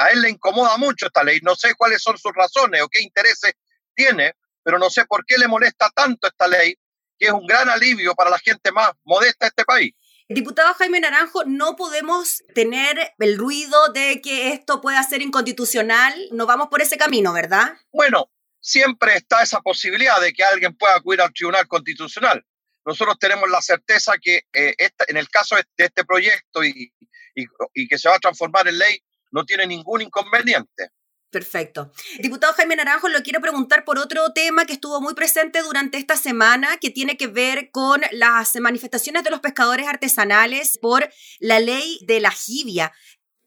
a 0.00 0.08
él 0.08 0.22
le 0.22 0.30
incomoda 0.30 0.76
mucho 0.78 1.06
esta 1.06 1.22
ley. 1.22 1.40
No 1.42 1.54
sé 1.54 1.74
cuáles 1.74 2.02
son 2.02 2.16
sus 2.16 2.32
razones 2.34 2.80
o 2.82 2.88
qué 2.88 3.02
intereses 3.02 3.52
tiene, 3.94 4.34
pero 4.62 4.78
no 4.78 4.88
sé 4.88 5.04
por 5.04 5.26
qué 5.26 5.36
le 5.36 5.46
molesta 5.46 5.90
tanto 5.94 6.26
esta 6.26 6.48
ley, 6.48 6.74
que 7.18 7.26
es 7.26 7.32
un 7.32 7.46
gran 7.46 7.68
alivio 7.68 8.14
para 8.14 8.30
la 8.30 8.38
gente 8.38 8.72
más 8.72 8.92
modesta 9.04 9.44
de 9.44 9.48
este 9.48 9.64
país. 9.64 9.92
Diputado 10.28 10.72
Jaime 10.74 11.00
Naranjo, 11.00 11.44
no 11.44 11.76
podemos 11.76 12.42
tener 12.54 13.12
el 13.18 13.36
ruido 13.36 13.92
de 13.92 14.22
que 14.22 14.52
esto 14.52 14.80
pueda 14.80 15.02
ser 15.02 15.22
inconstitucional. 15.22 16.14
No 16.30 16.46
vamos 16.46 16.68
por 16.68 16.80
ese 16.80 16.96
camino, 16.96 17.32
¿verdad? 17.32 17.74
Bueno, 17.92 18.30
siempre 18.60 19.16
está 19.16 19.42
esa 19.42 19.60
posibilidad 19.60 20.20
de 20.20 20.32
que 20.32 20.44
alguien 20.44 20.74
pueda 20.76 20.94
acudir 20.94 21.20
al 21.20 21.32
Tribunal 21.32 21.66
Constitucional. 21.66 22.46
Nosotros 22.84 23.18
tenemos 23.18 23.48
la 23.50 23.60
certeza 23.60 24.14
que 24.20 24.42
eh, 24.52 24.74
en 25.08 25.16
el 25.16 25.28
caso 25.28 25.56
de 25.56 25.64
este 25.76 26.04
proyecto 26.04 26.64
y, 26.64 26.92
y 27.34 27.88
que 27.88 27.98
se 27.98 28.08
va 28.08 28.16
a 28.16 28.20
transformar 28.20 28.68
en 28.68 28.78
ley, 28.78 28.98
no 29.30 29.44
tiene 29.44 29.66
ningún 29.66 30.02
inconveniente. 30.02 30.90
Perfecto. 31.30 31.92
Diputado 32.18 32.52
Jaime 32.54 32.74
Naranjo, 32.74 33.08
lo 33.08 33.22
quiero 33.22 33.40
preguntar 33.40 33.84
por 33.84 33.98
otro 33.98 34.32
tema 34.32 34.66
que 34.66 34.72
estuvo 34.72 35.00
muy 35.00 35.14
presente 35.14 35.62
durante 35.62 35.96
esta 35.96 36.16
semana, 36.16 36.78
que 36.78 36.90
tiene 36.90 37.16
que 37.16 37.28
ver 37.28 37.70
con 37.70 38.02
las 38.10 38.56
manifestaciones 38.56 39.22
de 39.22 39.30
los 39.30 39.38
pescadores 39.38 39.86
artesanales 39.86 40.76
por 40.78 41.08
la 41.38 41.60
ley 41.60 42.00
de 42.02 42.18
la 42.18 42.32
jibia. 42.32 42.92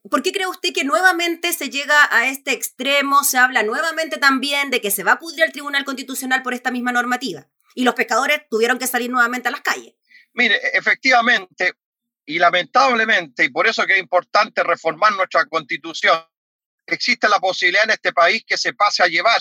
¿Por 0.09 0.23
qué 0.23 0.31
cree 0.31 0.47
usted 0.47 0.73
que 0.73 0.85
nuevamente 0.85 1.51
se 1.51 1.69
llega 1.69 2.07
a 2.09 2.27
este 2.27 2.53
extremo? 2.53 3.23
Se 3.23 3.37
habla 3.37 3.63
nuevamente 3.63 4.17
también 4.17 4.69
de 4.69 4.79
que 4.79 4.91
se 4.91 5.03
va 5.03 5.13
a 5.13 5.19
pudrir 5.19 5.43
el 5.43 5.51
Tribunal 5.51 5.83
Constitucional 5.83 6.41
por 6.41 6.53
esta 6.53 6.71
misma 6.71 6.93
normativa. 6.93 7.49
Y 7.75 7.83
los 7.83 7.95
pescadores 7.95 8.41
tuvieron 8.49 8.77
que 8.77 8.87
salir 8.87 9.09
nuevamente 9.09 9.47
a 9.47 9.51
las 9.51 9.61
calles. 9.61 9.93
Mire, 10.33 10.55
e-, 10.55 10.77
efectivamente, 10.77 11.73
y 12.25 12.39
lamentablemente, 12.39 13.45
y 13.45 13.49
por 13.49 13.67
eso 13.67 13.85
que 13.85 13.93
es 13.93 13.99
importante 13.99 14.63
reformar 14.63 15.13
nuestra 15.13 15.45
constitución, 15.45 16.23
existe 16.85 17.29
la 17.29 17.39
posibilidad 17.39 17.85
en 17.85 17.91
este 17.91 18.13
país 18.13 18.43
que 18.45 18.57
se 18.57 18.73
pase 18.73 19.03
a 19.03 19.07
llevar 19.07 19.39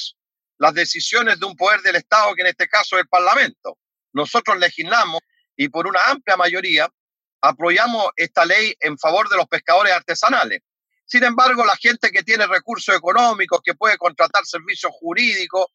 las 0.58 0.74
decisiones 0.74 1.40
de 1.40 1.46
un 1.46 1.56
poder 1.56 1.80
del 1.82 1.96
Estado, 1.96 2.34
que 2.34 2.42
en 2.42 2.48
este 2.48 2.68
caso 2.68 2.96
es 2.96 3.02
el 3.02 3.08
Parlamento. 3.08 3.78
Nosotros 4.12 4.58
legislamos 4.58 5.20
y 5.56 5.68
por 5.68 5.86
una 5.86 6.00
amplia 6.06 6.36
mayoría 6.36 6.88
apoyamos 7.40 8.10
esta 8.16 8.44
ley 8.44 8.74
en 8.80 8.96
favor 8.98 9.28
de 9.28 9.36
los 9.36 9.46
pescadores 9.46 9.92
artesanales. 9.92 10.60
Sin 11.04 11.24
embargo, 11.24 11.64
la 11.64 11.76
gente 11.76 12.10
que 12.10 12.22
tiene 12.22 12.46
recursos 12.46 12.94
económicos, 12.96 13.60
que 13.62 13.74
puede 13.74 13.98
contratar 13.98 14.44
servicios 14.46 14.92
jurídicos 14.94 15.66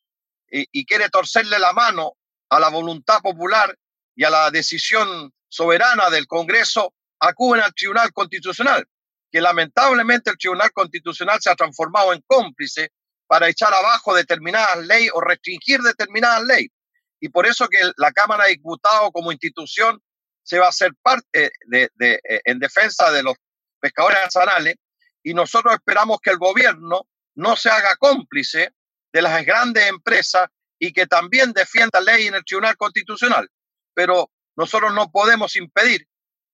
y, 0.50 0.66
y 0.72 0.86
quiere 0.86 1.10
torcerle 1.10 1.60
la 1.60 1.74
mano 1.74 2.14
a 2.50 2.60
la 2.60 2.70
voluntad 2.70 3.22
popular 3.22 3.78
y 4.16 4.24
a 4.24 4.30
la 4.30 4.52
decisión 4.52 5.32
soberana 5.50 6.10
del 6.10 6.28
Congreso, 6.28 6.94
acuden 7.20 7.62
al 7.62 7.74
Tribunal 7.74 8.12
Constitucional, 8.14 8.86
que 9.32 9.42
lamentablemente 9.42 10.30
el 10.30 10.38
Tribunal 10.38 10.72
Constitucional 10.72 11.40
se 11.42 11.50
ha 11.50 11.56
transformado 11.56 12.14
en 12.14 12.24
cómplice 12.26 12.92
para 13.28 13.50
echar 13.50 13.74
abajo 13.74 14.16
determinadas 14.16 14.78
leyes 14.86 15.12
o 15.14 15.22
restringir 15.22 15.82
determinadas 15.82 16.44
leyes. 16.44 16.72
Y 17.20 17.30
por 17.30 17.46
eso 17.48 17.68
que 17.68 17.80
la 17.98 18.12
Cámara 18.12 18.46
de 18.46 18.52
Diputados 18.52 19.10
como 19.12 19.32
institución 19.32 20.02
se 20.44 20.60
va 20.60 20.68
a 20.68 20.70
hacer 20.70 20.94
parte 21.02 21.52
de, 21.66 21.90
eh, 22.00 22.42
en 22.46 22.60
defensa 22.60 23.12
de 23.12 23.24
los 23.24 23.36
pescadores 23.80 24.20
artesanales 24.20 24.76
y 25.24 25.34
nosotros 25.34 25.74
esperamos 25.74 26.20
que 26.22 26.30
el 26.30 26.38
gobierno 26.38 27.08
no 27.36 27.56
se 27.56 27.70
haga 27.70 27.96
cómplice 27.98 28.72
de 29.12 29.22
las 29.22 29.46
grandes 29.46 29.88
empresas 29.88 30.48
y 30.80 30.94
que 30.94 31.08
también 31.08 31.54
defienda 31.54 32.00
ley 32.02 32.28
en 32.28 32.36
el 32.36 32.46
Tribunal 32.46 32.78
Constitucional. 32.78 33.50
Pero 33.94 34.32
nosotros 34.56 34.94
no 34.94 35.12
podemos 35.12 35.56
impedir 35.56 36.08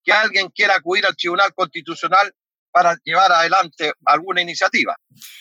que 0.03 0.11
alguien 0.11 0.49
quiera 0.49 0.75
acudir 0.75 1.05
al 1.05 1.15
Tribunal 1.15 1.53
Constitucional 1.53 2.33
para 2.73 2.97
llevar 3.03 3.31
adelante 3.31 3.93
alguna 4.03 4.41
iniciativa. 4.41 4.97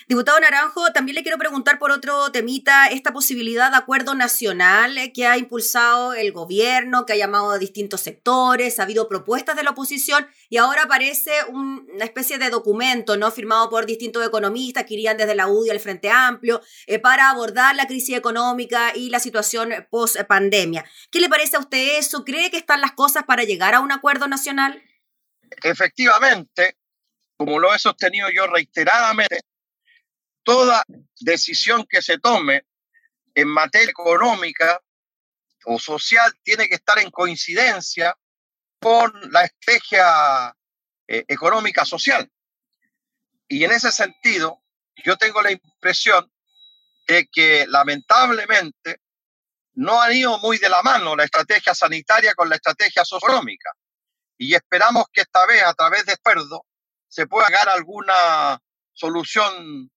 Diputado 0.07 0.39
Naranjo, 0.39 0.93
también 0.93 1.15
le 1.17 1.23
quiero 1.23 1.39
preguntar 1.39 1.79
por 1.79 1.91
otro 1.91 2.31
temita, 2.31 2.89
esta 2.89 3.13
posibilidad 3.13 3.71
de 3.71 3.79
acuerdo 3.79 4.15
nacional 4.15 4.97
que 5.15 5.27
ha 5.27 5.39
impulsado 5.39 6.13
el 6.13 6.31
gobierno, 6.31 7.07
que 7.07 7.15
ha 7.15 7.17
llamado 7.17 7.53
a 7.53 7.59
distintos 7.59 8.03
sectores, 8.03 8.79
ha 8.79 8.83
habido 8.83 9.09
propuestas 9.09 9.57
de 9.57 9.63
la 9.63 9.71
oposición 9.71 10.29
y 10.51 10.59
ahora 10.59 10.83
aparece 10.83 11.33
una 11.49 12.05
especie 12.05 12.37
de 12.37 12.51
documento 12.51 13.17
no 13.17 13.31
firmado 13.31 13.71
por 13.71 13.87
distintos 13.87 14.27
economistas 14.27 14.85
que 14.85 14.95
irían 14.95 15.17
desde 15.17 15.35
la 15.35 15.49
UDI 15.49 15.71
al 15.71 15.81
Frente 15.81 16.11
Amplio 16.11 16.61
eh, 16.87 16.99
para 16.99 17.31
abordar 17.31 17.75
la 17.75 17.87
crisis 17.87 18.15
económica 18.15 18.93
y 18.95 19.09
la 19.09 19.21
situación 19.21 19.71
post 19.91 20.23
pandemia. 20.29 20.85
¿Qué 21.11 21.19
le 21.19 21.31
parece 21.31 21.57
a 21.57 21.61
usted 21.61 21.99
eso? 21.99 22.25
¿Cree 22.25 22.51
que 22.51 22.59
están 22.59 22.83
las 22.83 22.93
cosas 22.93 23.25
para 23.25 23.45
llegar 23.45 23.75
a 23.75 23.81
un 23.81 23.91
acuerdo 23.91 24.29
nacional? 24.29 24.83
Efectivamente, 25.63 26.77
como 27.45 27.59
lo 27.59 27.75
he 27.75 27.79
sostenido 27.81 28.31
yo 28.31 28.47
reiteradamente, 28.47 29.41
toda 30.45 30.85
decisión 31.19 31.85
que 31.89 32.01
se 32.01 32.19
tome 32.19 32.67
en 33.35 33.49
materia 33.49 33.91
económica 33.91 34.81
o 35.65 35.77
social 35.81 36.33
tiene 36.45 36.69
que 36.69 36.77
estar 36.77 37.01
en 37.01 37.11
coincidencia 37.11 38.17
con 38.81 39.13
la 39.33 39.43
estrategia 39.43 40.57
eh, 41.09 41.25
económica 41.27 41.85
social. 41.85 42.31
Y 43.49 43.65
en 43.65 43.73
ese 43.73 43.91
sentido, 43.91 44.63
yo 45.05 45.17
tengo 45.17 45.43
la 45.43 45.51
impresión 45.51 46.33
de 47.09 47.27
que 47.27 47.67
lamentablemente 47.67 49.01
no 49.75 50.01
han 50.01 50.13
ido 50.13 50.39
muy 50.39 50.59
de 50.59 50.69
la 50.69 50.81
mano 50.83 51.17
la 51.17 51.25
estrategia 51.25 51.75
sanitaria 51.75 52.35
con 52.35 52.49
la 52.49 52.55
estrategia 52.55 53.05
socioeconómica. 53.05 53.73
Y 54.39 54.55
esperamos 54.55 55.07
que 55.13 55.23
esta 55.23 55.45
vez, 55.47 55.65
a 55.65 55.75
través 55.75 56.07
de 56.07 56.13
acuerdo, 56.13 56.65
se 57.13 57.27
pueda 57.27 57.47
dar 57.51 57.69
alguna 57.69 58.59
solución 58.95 59.91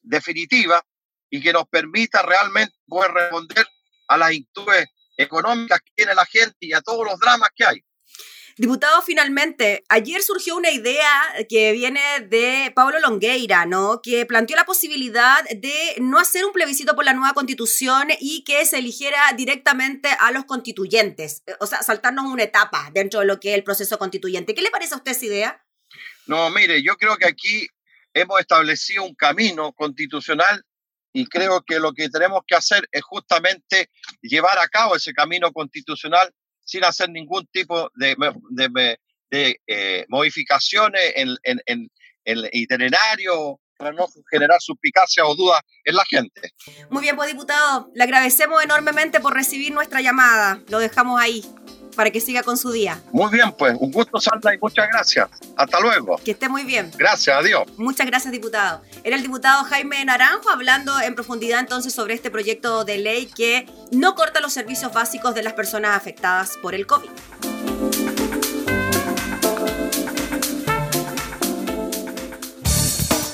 definitiva 0.00 0.82
y 1.28 1.42
que 1.42 1.52
nos 1.52 1.68
permita 1.68 2.22
realmente 2.22 2.74
poder 2.86 3.10
responder 3.12 3.66
a 4.08 4.16
las 4.16 4.32
inquietudes 4.32 4.86
económicas 5.18 5.80
que 5.80 5.92
tiene 5.94 6.14
la 6.14 6.24
gente 6.24 6.56
y 6.60 6.72
a 6.72 6.80
todos 6.80 7.04
los 7.04 7.20
dramas 7.20 7.50
que 7.54 7.66
hay. 7.66 7.84
Diputado, 8.56 9.02
finalmente, 9.02 9.84
ayer 9.90 10.22
surgió 10.22 10.56
una 10.56 10.70
idea 10.70 11.10
que 11.46 11.72
viene 11.72 12.00
de 12.20 12.72
Pablo 12.74 13.00
Longueira, 13.00 13.66
¿no? 13.66 14.00
Que 14.00 14.24
planteó 14.24 14.56
la 14.56 14.64
posibilidad 14.64 15.44
de 15.44 15.96
no 16.00 16.18
hacer 16.18 16.46
un 16.46 16.54
plebiscito 16.54 16.96
por 16.96 17.04
la 17.04 17.12
nueva 17.12 17.34
constitución 17.34 18.08
y 18.18 18.44
que 18.44 18.64
se 18.64 18.78
eligiera 18.78 19.20
directamente 19.36 20.08
a 20.20 20.30
los 20.30 20.46
constituyentes. 20.46 21.42
O 21.60 21.66
sea, 21.66 21.82
saltarnos 21.82 22.24
una 22.24 22.44
etapa 22.44 22.88
dentro 22.94 23.20
de 23.20 23.26
lo 23.26 23.40
que 23.40 23.50
es 23.50 23.56
el 23.56 23.64
proceso 23.64 23.98
constituyente. 23.98 24.54
¿Qué 24.54 24.62
le 24.62 24.70
parece 24.70 24.94
a 24.94 24.98
usted 24.98 25.12
esa 25.12 25.26
idea? 25.26 25.65
No, 26.26 26.50
mire, 26.50 26.82
yo 26.82 26.96
creo 26.96 27.16
que 27.16 27.26
aquí 27.26 27.66
hemos 28.12 28.40
establecido 28.40 29.04
un 29.04 29.14
camino 29.14 29.72
constitucional 29.72 30.62
y 31.12 31.26
creo 31.26 31.62
que 31.62 31.78
lo 31.78 31.92
que 31.92 32.08
tenemos 32.08 32.42
que 32.46 32.54
hacer 32.54 32.86
es 32.92 33.02
justamente 33.02 33.90
llevar 34.20 34.58
a 34.58 34.68
cabo 34.68 34.96
ese 34.96 35.12
camino 35.12 35.52
constitucional 35.52 36.30
sin 36.64 36.84
hacer 36.84 37.10
ningún 37.10 37.46
tipo 37.46 37.90
de, 37.94 38.98
eh, 39.30 40.04
modificaciones 40.08 41.12
en, 41.14 41.36
en, 41.44 41.88
el 42.24 42.48
itinerario 42.52 43.60
para 43.78 43.92
no 43.92 44.06
generar 44.30 44.60
suspicacia 44.60 45.24
o 45.24 45.34
dudas 45.36 45.60
en 45.84 45.94
la 45.94 46.04
gente. 46.04 46.52
Muy 46.90 47.02
bien, 47.02 47.14
pues 47.14 47.30
diputado, 47.30 47.90
le 47.94 48.02
agradecemos 48.02 48.62
enormemente 48.64 49.20
por 49.20 49.32
recibir 49.32 49.72
nuestra 49.72 50.00
llamada. 50.00 50.60
Lo 50.68 50.80
dejamos 50.80 51.20
ahí 51.20 51.44
para 51.96 52.10
que 52.10 52.20
siga 52.20 52.42
con 52.42 52.56
su 52.56 52.70
día. 52.70 53.02
Muy 53.10 53.32
bien, 53.32 53.52
pues 53.58 53.76
un 53.80 53.90
gusto, 53.90 54.20
Sandra, 54.20 54.54
y 54.54 54.58
muchas 54.58 54.86
gracias. 54.92 55.28
Hasta 55.56 55.80
luego. 55.80 56.18
Que 56.24 56.32
esté 56.32 56.48
muy 56.48 56.62
bien. 56.62 56.92
Gracias, 56.96 57.34
adiós. 57.34 57.64
Muchas 57.76 58.06
gracias, 58.06 58.30
diputado. 58.30 58.82
Era 59.02 59.16
el 59.16 59.22
diputado 59.22 59.64
Jaime 59.64 60.04
Naranjo 60.04 60.50
hablando 60.50 61.00
en 61.00 61.14
profundidad 61.14 61.60
entonces 61.60 61.92
sobre 61.92 62.14
este 62.14 62.30
proyecto 62.30 62.84
de 62.84 62.98
ley 62.98 63.26
que 63.26 63.66
no 63.90 64.14
corta 64.14 64.40
los 64.40 64.52
servicios 64.52 64.92
básicos 64.92 65.34
de 65.34 65.42
las 65.42 65.54
personas 65.54 65.96
afectadas 65.96 66.58
por 66.60 66.74
el 66.74 66.86
COVID. 66.86 67.10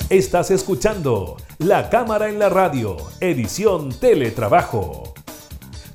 Estás 0.09 0.51
escuchando 0.51 1.37
La 1.57 1.89
Cámara 1.89 2.29
en 2.29 2.37
la 2.37 2.47
Radio, 2.47 2.97
edición 3.19 3.89
Teletrabajo 3.99 5.12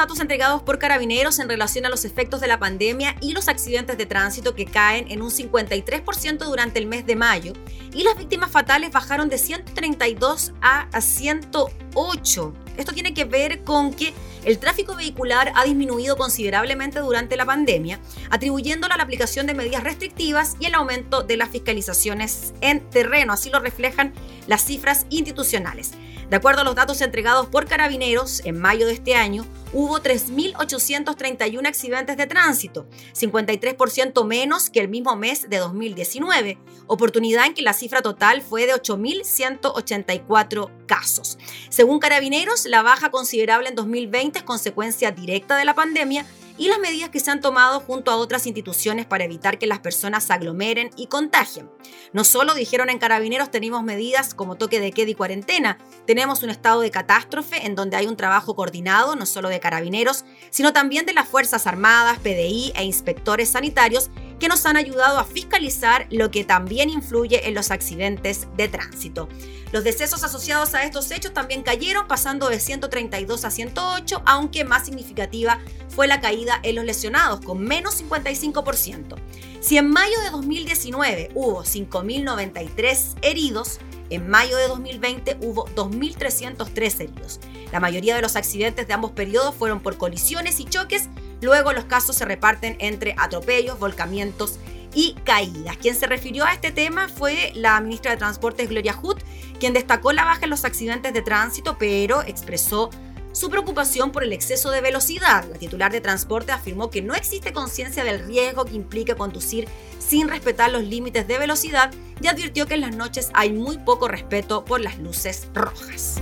Entregados 0.00 0.62
por 0.62 0.78
carabineros 0.78 1.38
en 1.40 1.48
relación 1.48 1.84
a 1.84 1.90
los 1.90 2.06
efectos 2.06 2.40
de 2.40 2.46
la 2.46 2.58
pandemia 2.58 3.16
y 3.20 3.32
los 3.32 3.48
accidentes 3.48 3.98
de 3.98 4.06
tránsito 4.06 4.54
que 4.54 4.64
caen 4.64 5.10
en 5.10 5.20
un 5.20 5.30
53% 5.30 6.38
durante 6.38 6.78
el 6.78 6.86
mes 6.86 7.04
de 7.04 7.16
mayo 7.16 7.52
y 7.92 8.02
las 8.02 8.16
víctimas 8.16 8.50
fatales 8.50 8.92
bajaron 8.92 9.28
de 9.28 9.36
132 9.36 10.52
a 10.62 10.88
108. 10.98 12.54
Esto 12.78 12.92
tiene 12.92 13.12
que 13.12 13.24
ver 13.24 13.62
con 13.62 13.92
que 13.92 14.14
el 14.44 14.58
tráfico 14.58 14.96
vehicular 14.96 15.52
ha 15.54 15.64
disminuido 15.64 16.16
considerablemente 16.16 17.00
durante 17.00 17.36
la 17.36 17.44
pandemia, 17.44 18.00
atribuyéndolo 18.30 18.94
a 18.94 18.96
la 18.96 19.02
aplicación 19.02 19.46
de 19.46 19.52
medidas 19.52 19.84
restrictivas 19.84 20.56
y 20.60 20.64
el 20.64 20.74
aumento 20.74 21.22
de 21.22 21.36
las 21.36 21.50
fiscalizaciones 21.50 22.54
en 22.62 22.80
terreno. 22.88 23.34
Así 23.34 23.50
lo 23.50 23.60
reflejan 23.60 24.14
las 24.46 24.64
cifras 24.64 25.04
institucionales. 25.10 25.92
De 26.30 26.36
acuerdo 26.36 26.60
a 26.60 26.64
los 26.64 26.76
datos 26.76 27.00
entregados 27.00 27.48
por 27.48 27.66
Carabineros, 27.66 28.40
en 28.44 28.56
mayo 28.56 28.86
de 28.86 28.92
este 28.92 29.16
año 29.16 29.44
hubo 29.72 29.98
3.831 29.98 31.66
accidentes 31.66 32.16
de 32.16 32.28
tránsito, 32.28 32.86
53% 33.14 34.24
menos 34.24 34.70
que 34.70 34.78
el 34.78 34.86
mismo 34.86 35.16
mes 35.16 35.50
de 35.50 35.56
2019, 35.56 36.56
oportunidad 36.86 37.46
en 37.46 37.54
que 37.54 37.62
la 37.62 37.72
cifra 37.72 38.00
total 38.00 38.42
fue 38.42 38.66
de 38.66 38.74
8.184 38.74 40.70
casos. 40.86 41.36
Según 41.68 41.98
Carabineros, 41.98 42.64
la 42.66 42.82
baja 42.82 43.10
considerable 43.10 43.68
en 43.68 43.74
2020 43.74 44.38
es 44.38 44.44
consecuencia 44.44 45.10
directa 45.10 45.56
de 45.56 45.64
la 45.64 45.74
pandemia 45.74 46.24
y 46.60 46.68
las 46.68 46.78
medidas 46.78 47.08
que 47.08 47.20
se 47.20 47.30
han 47.30 47.40
tomado 47.40 47.80
junto 47.80 48.10
a 48.10 48.16
otras 48.16 48.46
instituciones 48.46 49.06
para 49.06 49.24
evitar 49.24 49.58
que 49.58 49.66
las 49.66 49.78
personas 49.78 50.24
se 50.24 50.34
aglomeren 50.34 50.90
y 50.94 51.06
contagien. 51.06 51.70
No 52.12 52.22
solo 52.22 52.52
dijeron 52.52 52.90
en 52.90 52.98
Carabineros 52.98 53.50
tenemos 53.50 53.82
medidas 53.82 54.34
como 54.34 54.56
toque 54.56 54.78
de 54.78 54.92
queda 54.92 55.08
y 55.08 55.14
cuarentena, 55.14 55.78
tenemos 56.06 56.42
un 56.42 56.50
estado 56.50 56.82
de 56.82 56.90
catástrofe 56.90 57.64
en 57.64 57.74
donde 57.74 57.96
hay 57.96 58.06
un 58.06 58.16
trabajo 58.18 58.54
coordinado 58.54 59.16
no 59.16 59.24
solo 59.24 59.48
de 59.48 59.58
Carabineros, 59.58 60.26
sino 60.50 60.74
también 60.74 61.06
de 61.06 61.14
las 61.14 61.26
Fuerzas 61.26 61.66
Armadas, 61.66 62.18
PDI 62.18 62.74
e 62.76 62.84
inspectores 62.84 63.48
sanitarios 63.48 64.10
que 64.40 64.48
nos 64.48 64.66
han 64.66 64.76
ayudado 64.76 65.18
a 65.18 65.24
fiscalizar 65.24 66.06
lo 66.10 66.30
que 66.30 66.44
también 66.44 66.90
influye 66.90 67.46
en 67.46 67.54
los 67.54 67.70
accidentes 67.70 68.48
de 68.56 68.68
tránsito. 68.68 69.28
Los 69.70 69.84
decesos 69.84 70.24
asociados 70.24 70.74
a 70.74 70.84
estos 70.84 71.10
hechos 71.12 71.32
también 71.32 71.62
cayeron, 71.62 72.08
pasando 72.08 72.48
de 72.48 72.58
132 72.58 73.44
a 73.44 73.50
108, 73.50 74.22
aunque 74.26 74.64
más 74.64 74.86
significativa 74.86 75.60
fue 75.88 76.08
la 76.08 76.20
caída 76.20 76.58
en 76.64 76.74
los 76.74 76.84
lesionados, 76.84 77.40
con 77.40 77.62
menos 77.62 78.02
55%. 78.02 79.16
Si 79.60 79.76
en 79.76 79.90
mayo 79.90 80.18
de 80.24 80.30
2019 80.30 81.30
hubo 81.34 81.62
5.093 81.62 83.18
heridos, 83.22 83.78
en 84.08 84.28
mayo 84.28 84.56
de 84.56 84.66
2020 84.66 85.38
hubo 85.42 85.66
2.303 85.76 87.00
heridos. 87.00 87.40
La 87.70 87.78
mayoría 87.78 88.16
de 88.16 88.22
los 88.22 88.34
accidentes 88.34 88.88
de 88.88 88.94
ambos 88.94 89.12
periodos 89.12 89.54
fueron 89.54 89.80
por 89.80 89.96
colisiones 89.96 90.58
y 90.58 90.64
choques, 90.64 91.08
luego 91.40 91.72
los 91.72 91.84
casos 91.84 92.16
se 92.16 92.24
reparten 92.24 92.76
entre 92.80 93.14
atropellos, 93.18 93.78
volcamientos 93.78 94.58
y 94.94 95.14
caídas. 95.24 95.76
Quien 95.76 95.94
se 95.94 96.06
refirió 96.06 96.44
a 96.44 96.52
este 96.52 96.72
tema 96.72 97.08
fue 97.08 97.52
la 97.54 97.80
ministra 97.80 98.12
de 98.12 98.16
Transportes 98.16 98.68
Gloria 98.68 98.92
Hood, 98.92 99.18
quien 99.58 99.72
destacó 99.72 100.12
la 100.12 100.24
baja 100.24 100.44
en 100.44 100.50
los 100.50 100.64
accidentes 100.64 101.12
de 101.12 101.22
tránsito, 101.22 101.76
pero 101.78 102.22
expresó 102.22 102.90
su 103.32 103.48
preocupación 103.48 104.10
por 104.10 104.24
el 104.24 104.32
exceso 104.32 104.70
de 104.70 104.80
velocidad. 104.80 105.44
La 105.50 105.58
titular 105.58 105.92
de 105.92 106.00
transporte 106.00 106.52
afirmó 106.52 106.90
que 106.90 107.02
no 107.02 107.14
existe 107.14 107.52
conciencia 107.52 108.04
del 108.04 108.24
riesgo 108.26 108.64
que 108.64 108.74
implica 108.74 109.14
conducir 109.14 109.68
sin 109.98 110.28
respetar 110.28 110.70
los 110.70 110.82
límites 110.82 111.28
de 111.28 111.38
velocidad 111.38 111.92
y 112.20 112.26
advirtió 112.26 112.66
que 112.66 112.74
en 112.74 112.80
las 112.80 112.96
noches 112.96 113.30
hay 113.32 113.52
muy 113.52 113.78
poco 113.78 114.08
respeto 114.08 114.64
por 114.64 114.80
las 114.80 114.98
luces 114.98 115.46
rojas. 115.54 116.20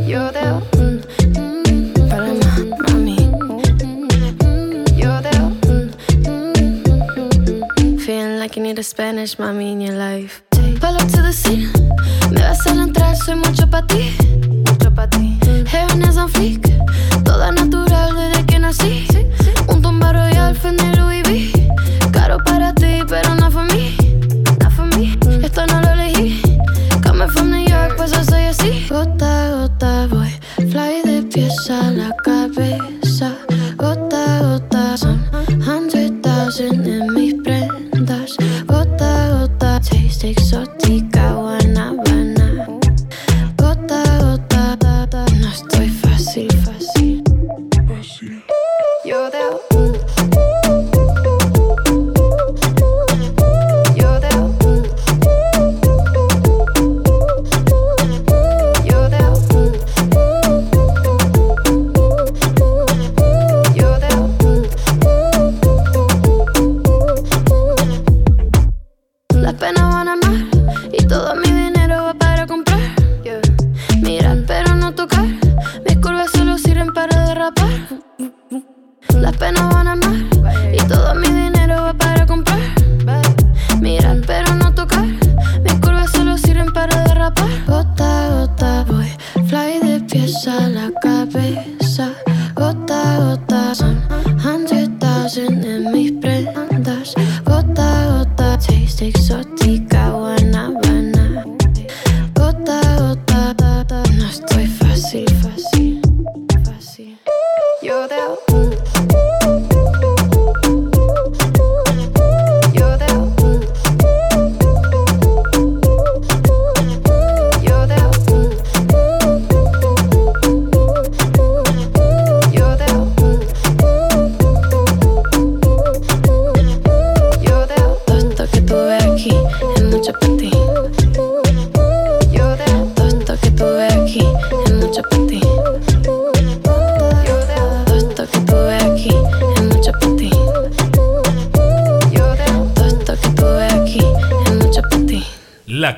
You're 0.08 0.32
there. 0.32 0.56
Feeling 7.98 8.38
like 8.38 8.56
you 8.56 8.62
need 8.62 8.78
a 8.78 8.82
Spanish 8.82 9.38
mommy 9.38 9.72
in 9.72 9.82
your 9.82 9.96
life. 9.96 10.42
Me 10.56 10.74
vas 12.40 12.66
a 12.66 12.70
entrar, 12.70 13.14
soy 13.16 13.36
mucho 13.36 13.66
ti. 13.86 14.16
Mucho 14.64 14.90
ti. 15.10 15.38
Mm. 15.44 16.71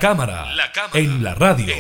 Cámara, 0.05 0.47
en, 0.93 1.25
la 1.25 1.35
radio. 1.35 1.75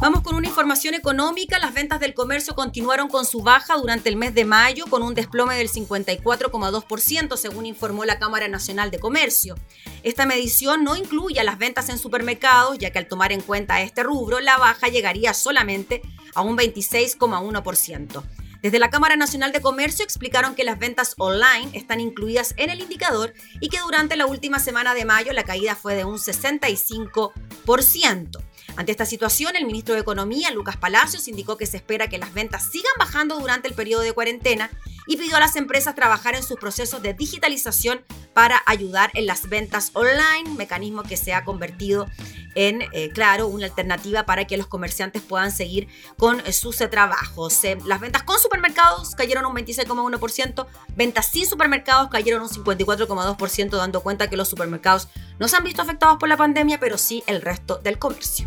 Vamos 0.00 0.22
con 0.22 0.36
una 0.36 0.48
información 0.48 0.94
económica. 0.94 1.58
Las 1.58 1.74
ventas 1.74 2.00
del 2.00 2.14
comercio 2.14 2.54
continuaron 2.54 3.08
con 3.08 3.26
su 3.26 3.42
baja 3.42 3.76
durante 3.76 4.08
el 4.08 4.16
mes 4.16 4.34
de 4.34 4.46
mayo, 4.46 4.86
con 4.86 5.02
un 5.02 5.12
desplome 5.12 5.54
del 5.54 5.68
54,2%, 5.68 7.36
según 7.36 7.66
informó 7.66 8.06
la 8.06 8.18
Cámara 8.18 8.48
Nacional 8.48 8.90
de 8.90 9.00
Comercio. 9.00 9.54
Esta 10.02 10.24
medición 10.24 10.82
no 10.82 10.96
incluye 10.96 11.38
a 11.38 11.44
las 11.44 11.58
ventas 11.58 11.90
en 11.90 11.98
supermercados, 11.98 12.78
ya 12.78 12.88
que 12.88 13.00
al 13.00 13.06
tomar 13.06 13.32
en 13.32 13.42
cuenta 13.42 13.82
este 13.82 14.02
rubro, 14.02 14.40
la 14.40 14.56
baja 14.56 14.88
llegaría 14.88 15.34
solamente 15.34 16.00
a 16.34 16.40
un 16.40 16.56
26,1%. 16.56 18.22
Desde 18.62 18.80
la 18.80 18.90
Cámara 18.90 19.16
Nacional 19.16 19.52
de 19.52 19.60
Comercio 19.60 20.04
explicaron 20.04 20.56
que 20.56 20.64
las 20.64 20.78
ventas 20.78 21.14
online 21.18 21.70
están 21.74 22.00
incluidas 22.00 22.54
en 22.56 22.70
el 22.70 22.80
indicador 22.80 23.34
y 23.60 23.68
que 23.68 23.78
durante 23.78 24.16
la 24.16 24.26
última 24.26 24.58
semana 24.58 24.94
de 24.94 25.04
mayo 25.04 25.32
la 25.32 25.44
caída 25.44 25.76
fue 25.76 25.94
de 25.94 26.04
un 26.04 26.18
65%. 26.18 28.42
Ante 28.76 28.92
esta 28.92 29.06
situación, 29.06 29.56
el 29.56 29.66
ministro 29.66 29.94
de 29.94 30.00
Economía, 30.00 30.50
Lucas 30.50 30.76
Palacios, 30.76 31.28
indicó 31.28 31.56
que 31.56 31.66
se 31.66 31.76
espera 31.76 32.08
que 32.08 32.18
las 32.18 32.34
ventas 32.34 32.68
sigan 32.70 32.92
bajando 32.98 33.38
durante 33.38 33.68
el 33.68 33.74
periodo 33.74 34.02
de 34.02 34.12
cuarentena 34.12 34.70
y 35.08 35.16
pidió 35.16 35.36
a 35.36 35.40
las 35.40 35.56
empresas 35.56 35.94
trabajar 35.96 36.36
en 36.36 36.44
sus 36.44 36.58
procesos 36.58 37.02
de 37.02 37.14
digitalización 37.14 38.04
para 38.34 38.62
ayudar 38.66 39.10
en 39.14 39.26
las 39.26 39.48
ventas 39.48 39.90
online, 39.94 40.50
mecanismo 40.56 41.02
que 41.02 41.16
se 41.16 41.32
ha 41.32 41.44
convertido 41.44 42.06
en, 42.54 42.82
eh, 42.92 43.10
claro, 43.12 43.48
una 43.48 43.66
alternativa 43.66 44.26
para 44.26 44.46
que 44.46 44.56
los 44.56 44.66
comerciantes 44.66 45.22
puedan 45.22 45.50
seguir 45.50 45.88
con 46.18 46.40
eh, 46.40 46.52
sus 46.52 46.76
trabajos. 46.76 47.64
Eh, 47.64 47.78
las 47.86 48.00
ventas 48.00 48.22
con 48.22 48.38
supermercados 48.38 49.14
cayeron 49.14 49.46
un 49.46 49.56
26,1%, 49.56 50.66
ventas 50.94 51.26
sin 51.26 51.46
supermercados 51.46 52.10
cayeron 52.10 52.42
un 52.42 52.48
54,2%, 52.48 53.70
dando 53.70 54.02
cuenta 54.02 54.28
que 54.28 54.36
los 54.36 54.48
supermercados 54.48 55.08
no 55.38 55.48
se 55.48 55.56
han 55.56 55.64
visto 55.64 55.80
afectados 55.80 56.18
por 56.18 56.28
la 56.28 56.36
pandemia, 56.36 56.78
pero 56.78 56.98
sí 56.98 57.24
el 57.26 57.40
resto 57.40 57.78
del 57.78 57.98
comercio. 57.98 58.46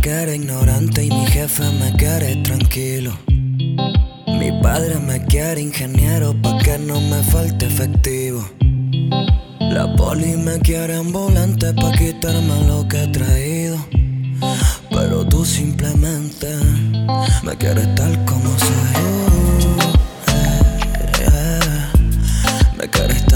Quiere 0.00 0.36
ignorante 0.36 1.04
y 1.04 1.10
mi 1.10 1.26
jefe 1.26 1.62
me 1.78 1.92
quiere 1.92 2.36
tranquilo. 2.36 3.12
Mi 3.28 4.50
padre 4.62 4.98
me 4.98 5.24
quiere 5.26 5.60
ingeniero 5.60 6.34
pa' 6.40 6.58
que 6.58 6.78
no 6.78 7.00
me 7.00 7.22
falte 7.22 7.66
efectivo. 7.66 8.42
La 9.60 9.94
poli 9.96 10.36
me 10.36 10.58
quiere 10.60 10.96
ambulante 10.96 11.72
pa' 11.74 11.92
quitarme 11.92 12.66
lo 12.66 12.88
que 12.88 13.02
he 13.02 13.06
traído. 13.08 13.76
Pero 14.90 15.26
tú 15.26 15.44
simplemente 15.44 16.48
me 17.42 17.56
quieres 17.56 17.94
tal 17.94 18.24
como 18.24 18.48
soy. 18.58 18.94
Uh, 19.06 19.80
Me 22.78 22.88
quieres 22.88 23.26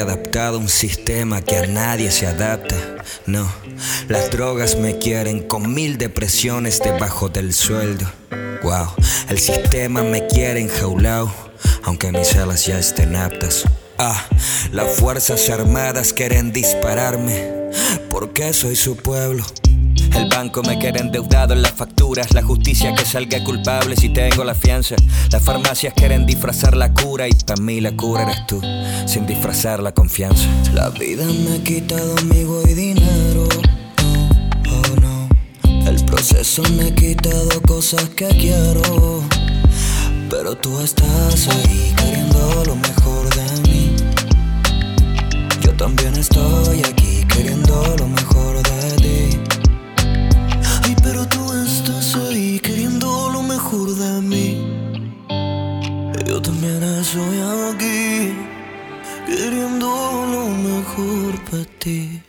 adaptado 0.00 0.56
a 0.56 0.60
un 0.60 0.68
sistema 0.68 1.42
que 1.42 1.56
a 1.56 1.66
nadie 1.66 2.10
se 2.10 2.26
adapta. 2.26 2.76
No, 3.26 3.50
las 4.08 4.30
drogas 4.30 4.76
me 4.76 4.98
quieren 4.98 5.46
con 5.46 5.72
mil 5.72 5.98
depresiones 5.98 6.80
debajo 6.80 7.28
del 7.28 7.52
sueldo. 7.54 8.10
Wow, 8.62 8.88
el 9.28 9.38
sistema 9.38 10.02
me 10.02 10.26
quiere 10.26 10.60
enjaulado, 10.60 11.32
aunque 11.82 12.12
mis 12.12 12.34
alas 12.36 12.66
ya 12.66 12.78
estén 12.78 13.16
aptas. 13.16 13.64
Ah, 13.98 14.26
las 14.72 14.96
fuerzas 14.96 15.48
armadas 15.50 16.12
quieren 16.12 16.52
dispararme, 16.52 17.70
porque 18.10 18.52
soy 18.52 18.76
su 18.76 18.96
pueblo. 18.96 19.44
El 20.14 20.28
banco 20.28 20.62
me 20.62 20.78
quiere 20.78 21.00
endeudado 21.00 21.54
en 21.54 21.62
las 21.62 21.72
facturas, 21.72 22.32
la 22.32 22.42
justicia 22.42 22.94
que 22.94 23.04
salga 23.04 23.42
culpable 23.44 23.96
si 23.96 24.08
tengo 24.08 24.44
la 24.44 24.54
fianza. 24.54 24.96
Las 25.30 25.42
farmacias 25.42 25.94
quieren 25.94 26.26
disfrazar 26.26 26.76
la 26.76 26.92
cura 26.92 27.28
y 27.28 27.32
para 27.32 27.60
mí 27.60 27.80
la 27.80 27.92
cura 27.92 28.22
eres 28.24 28.46
tú, 28.46 28.60
sin 29.06 29.26
disfrazar 29.26 29.82
la 29.82 29.92
confianza. 29.92 30.46
La 30.72 30.90
vida 30.90 31.24
me 31.24 31.56
ha 31.56 31.64
quitado 31.64 32.16
amigo 32.18 32.62
y 32.68 32.74
dinero. 32.74 33.48
Oh, 34.04 34.70
oh 34.70 35.00
no. 35.00 35.28
El 35.88 36.04
proceso 36.04 36.62
me 36.76 36.88
ha 36.88 36.94
quitado 36.94 37.60
cosas 37.62 38.08
que 38.10 38.28
quiero. 38.28 39.22
Pero 40.28 40.56
tú 40.56 40.80
estás 40.80 41.48
ahí 41.48 41.94
queriendo 41.96 42.64
lo 42.66 42.76
mejor 42.76 43.34
de 43.34 43.68
mí. 43.68 43.96
Yo 45.60 45.72
también 45.74 46.14
estoy 46.14 46.82
aquí 46.84 47.24
queriendo 47.26 47.96
lo 47.98 48.06
mejor 48.06 48.56
de 48.56 48.59
estoy 57.10 57.40
aquí 57.72 58.32
queriendo 59.26 59.88
lo 60.30 60.46
mejor 60.46 61.44
para 61.50 61.64
ti. 61.80 62.22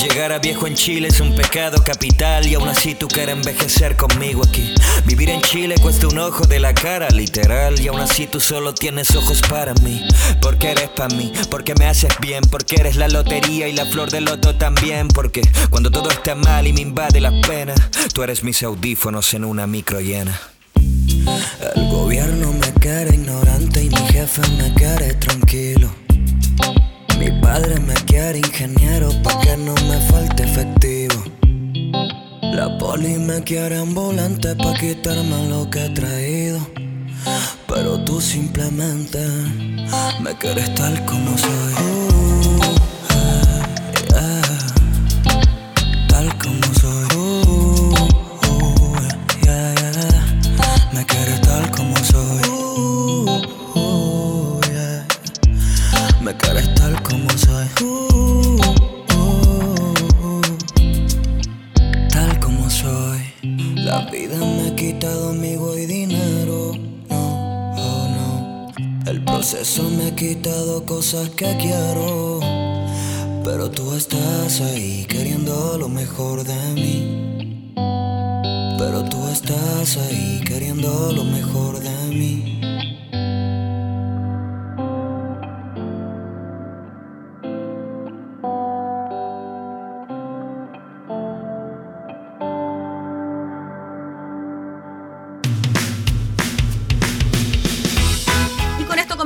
Llegar 0.00 0.30
a 0.30 0.38
viejo 0.38 0.68
en 0.68 0.74
Chile 0.74 1.08
es 1.08 1.18
un 1.18 1.34
pecado 1.34 1.82
capital 1.82 2.46
y 2.46 2.54
aún 2.54 2.68
así 2.68 2.94
tú 2.94 3.08
quieres 3.08 3.34
envejecer 3.34 3.96
conmigo 3.96 4.42
aquí. 4.46 4.74
Vivir 5.06 5.28
en 5.28 5.40
Chile 5.42 5.74
cuesta 5.82 6.06
un 6.06 6.18
ojo 6.18 6.46
de 6.46 6.60
la 6.60 6.72
cara, 6.72 7.08
literal, 7.10 7.80
y 7.80 7.88
aún 7.88 8.00
así 8.00 8.28
tú 8.28 8.38
solo 8.38 8.74
tienes 8.74 9.14
ojos 9.16 9.42
para 9.42 9.74
mí. 9.74 10.06
Porque 10.40 10.70
eres 10.70 10.90
para 10.90 11.14
mí, 11.16 11.32
porque 11.50 11.74
me 11.74 11.86
haces 11.86 12.12
bien, 12.20 12.44
porque 12.44 12.76
eres 12.76 12.94
la 12.94 13.08
lotería 13.08 13.66
y 13.66 13.72
la 13.72 13.86
flor 13.86 14.10
del 14.10 14.26
loto 14.26 14.54
también. 14.54 15.08
Porque 15.08 15.42
cuando 15.70 15.90
todo 15.90 16.10
está 16.10 16.36
mal 16.36 16.66
y 16.66 16.72
me 16.72 16.80
invade 16.80 17.20
la 17.20 17.32
pena, 17.40 17.74
tú 18.14 18.22
eres 18.22 18.44
mis 18.44 18.62
audífonos 18.62 19.34
en 19.34 19.44
una 19.44 19.66
micro 19.66 20.00
llena. 20.00 20.51
El 21.74 21.88
gobierno 21.90 22.52
me 22.52 22.72
quiere 22.80 23.14
ignorante 23.14 23.84
y 23.84 23.88
mi 23.88 24.06
jefe 24.08 24.42
me 24.58 24.72
quiere 24.74 25.14
tranquilo. 25.14 25.90
Mi 27.18 27.30
padre 27.40 27.78
me 27.80 27.94
quiere 28.06 28.38
ingeniero 28.38 29.10
pa' 29.22 29.40
que 29.40 29.56
no 29.56 29.74
me 29.88 30.00
falte 30.10 30.42
efectivo. 30.44 31.22
La 32.42 32.76
poli 32.78 33.18
me 33.18 33.42
quiere 33.42 33.78
ambulante 33.78 34.54
pa' 34.56 34.74
quitarme 34.74 35.48
lo 35.48 35.70
que 35.70 35.86
he 35.86 35.90
traído. 35.90 36.60
Pero 37.68 38.02
tú 38.04 38.20
simplemente 38.20 39.18
me 40.20 40.34
quieres 40.38 40.74
tal 40.74 41.04
como 41.06 41.38
soy. 41.38 42.01
Quitado 71.12 71.28
cosas 71.36 71.56
que 71.58 71.61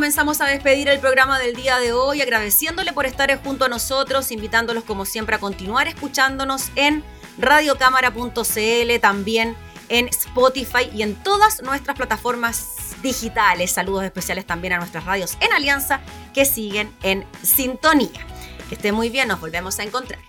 comenzamos 0.06 0.40
a 0.40 0.46
despedir 0.46 0.86
el 0.86 1.00
programa 1.00 1.40
del 1.40 1.56
día 1.56 1.80
de 1.80 1.92
hoy, 1.92 2.22
agradeciéndole 2.22 2.92
por 2.92 3.06
estar 3.06 3.42
junto 3.42 3.64
a 3.64 3.68
nosotros, 3.68 4.30
invitándolos 4.30 4.84
como 4.84 5.04
siempre 5.04 5.34
a 5.34 5.40
continuar 5.40 5.88
escuchándonos 5.88 6.70
en 6.76 7.02
radiocámara.cl, 7.38 9.00
también 9.00 9.56
en 9.88 10.06
Spotify 10.06 10.88
y 10.94 11.02
en 11.02 11.16
todas 11.16 11.60
nuestras 11.60 11.96
plataformas 11.96 12.68
digitales. 13.02 13.72
Saludos 13.72 14.04
especiales 14.04 14.46
también 14.46 14.74
a 14.74 14.78
nuestras 14.78 15.04
radios 15.04 15.36
en 15.40 15.52
Alianza 15.52 15.98
que 16.32 16.44
siguen 16.44 16.94
en 17.02 17.24
sintonía. 17.42 18.24
Que 18.68 18.76
esté 18.76 18.92
muy 18.92 19.10
bien, 19.10 19.26
nos 19.26 19.40
volvemos 19.40 19.76
a 19.80 19.82
encontrar. 19.82 20.20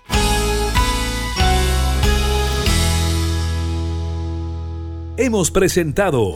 Hemos 5.18 5.52
presentado 5.52 6.36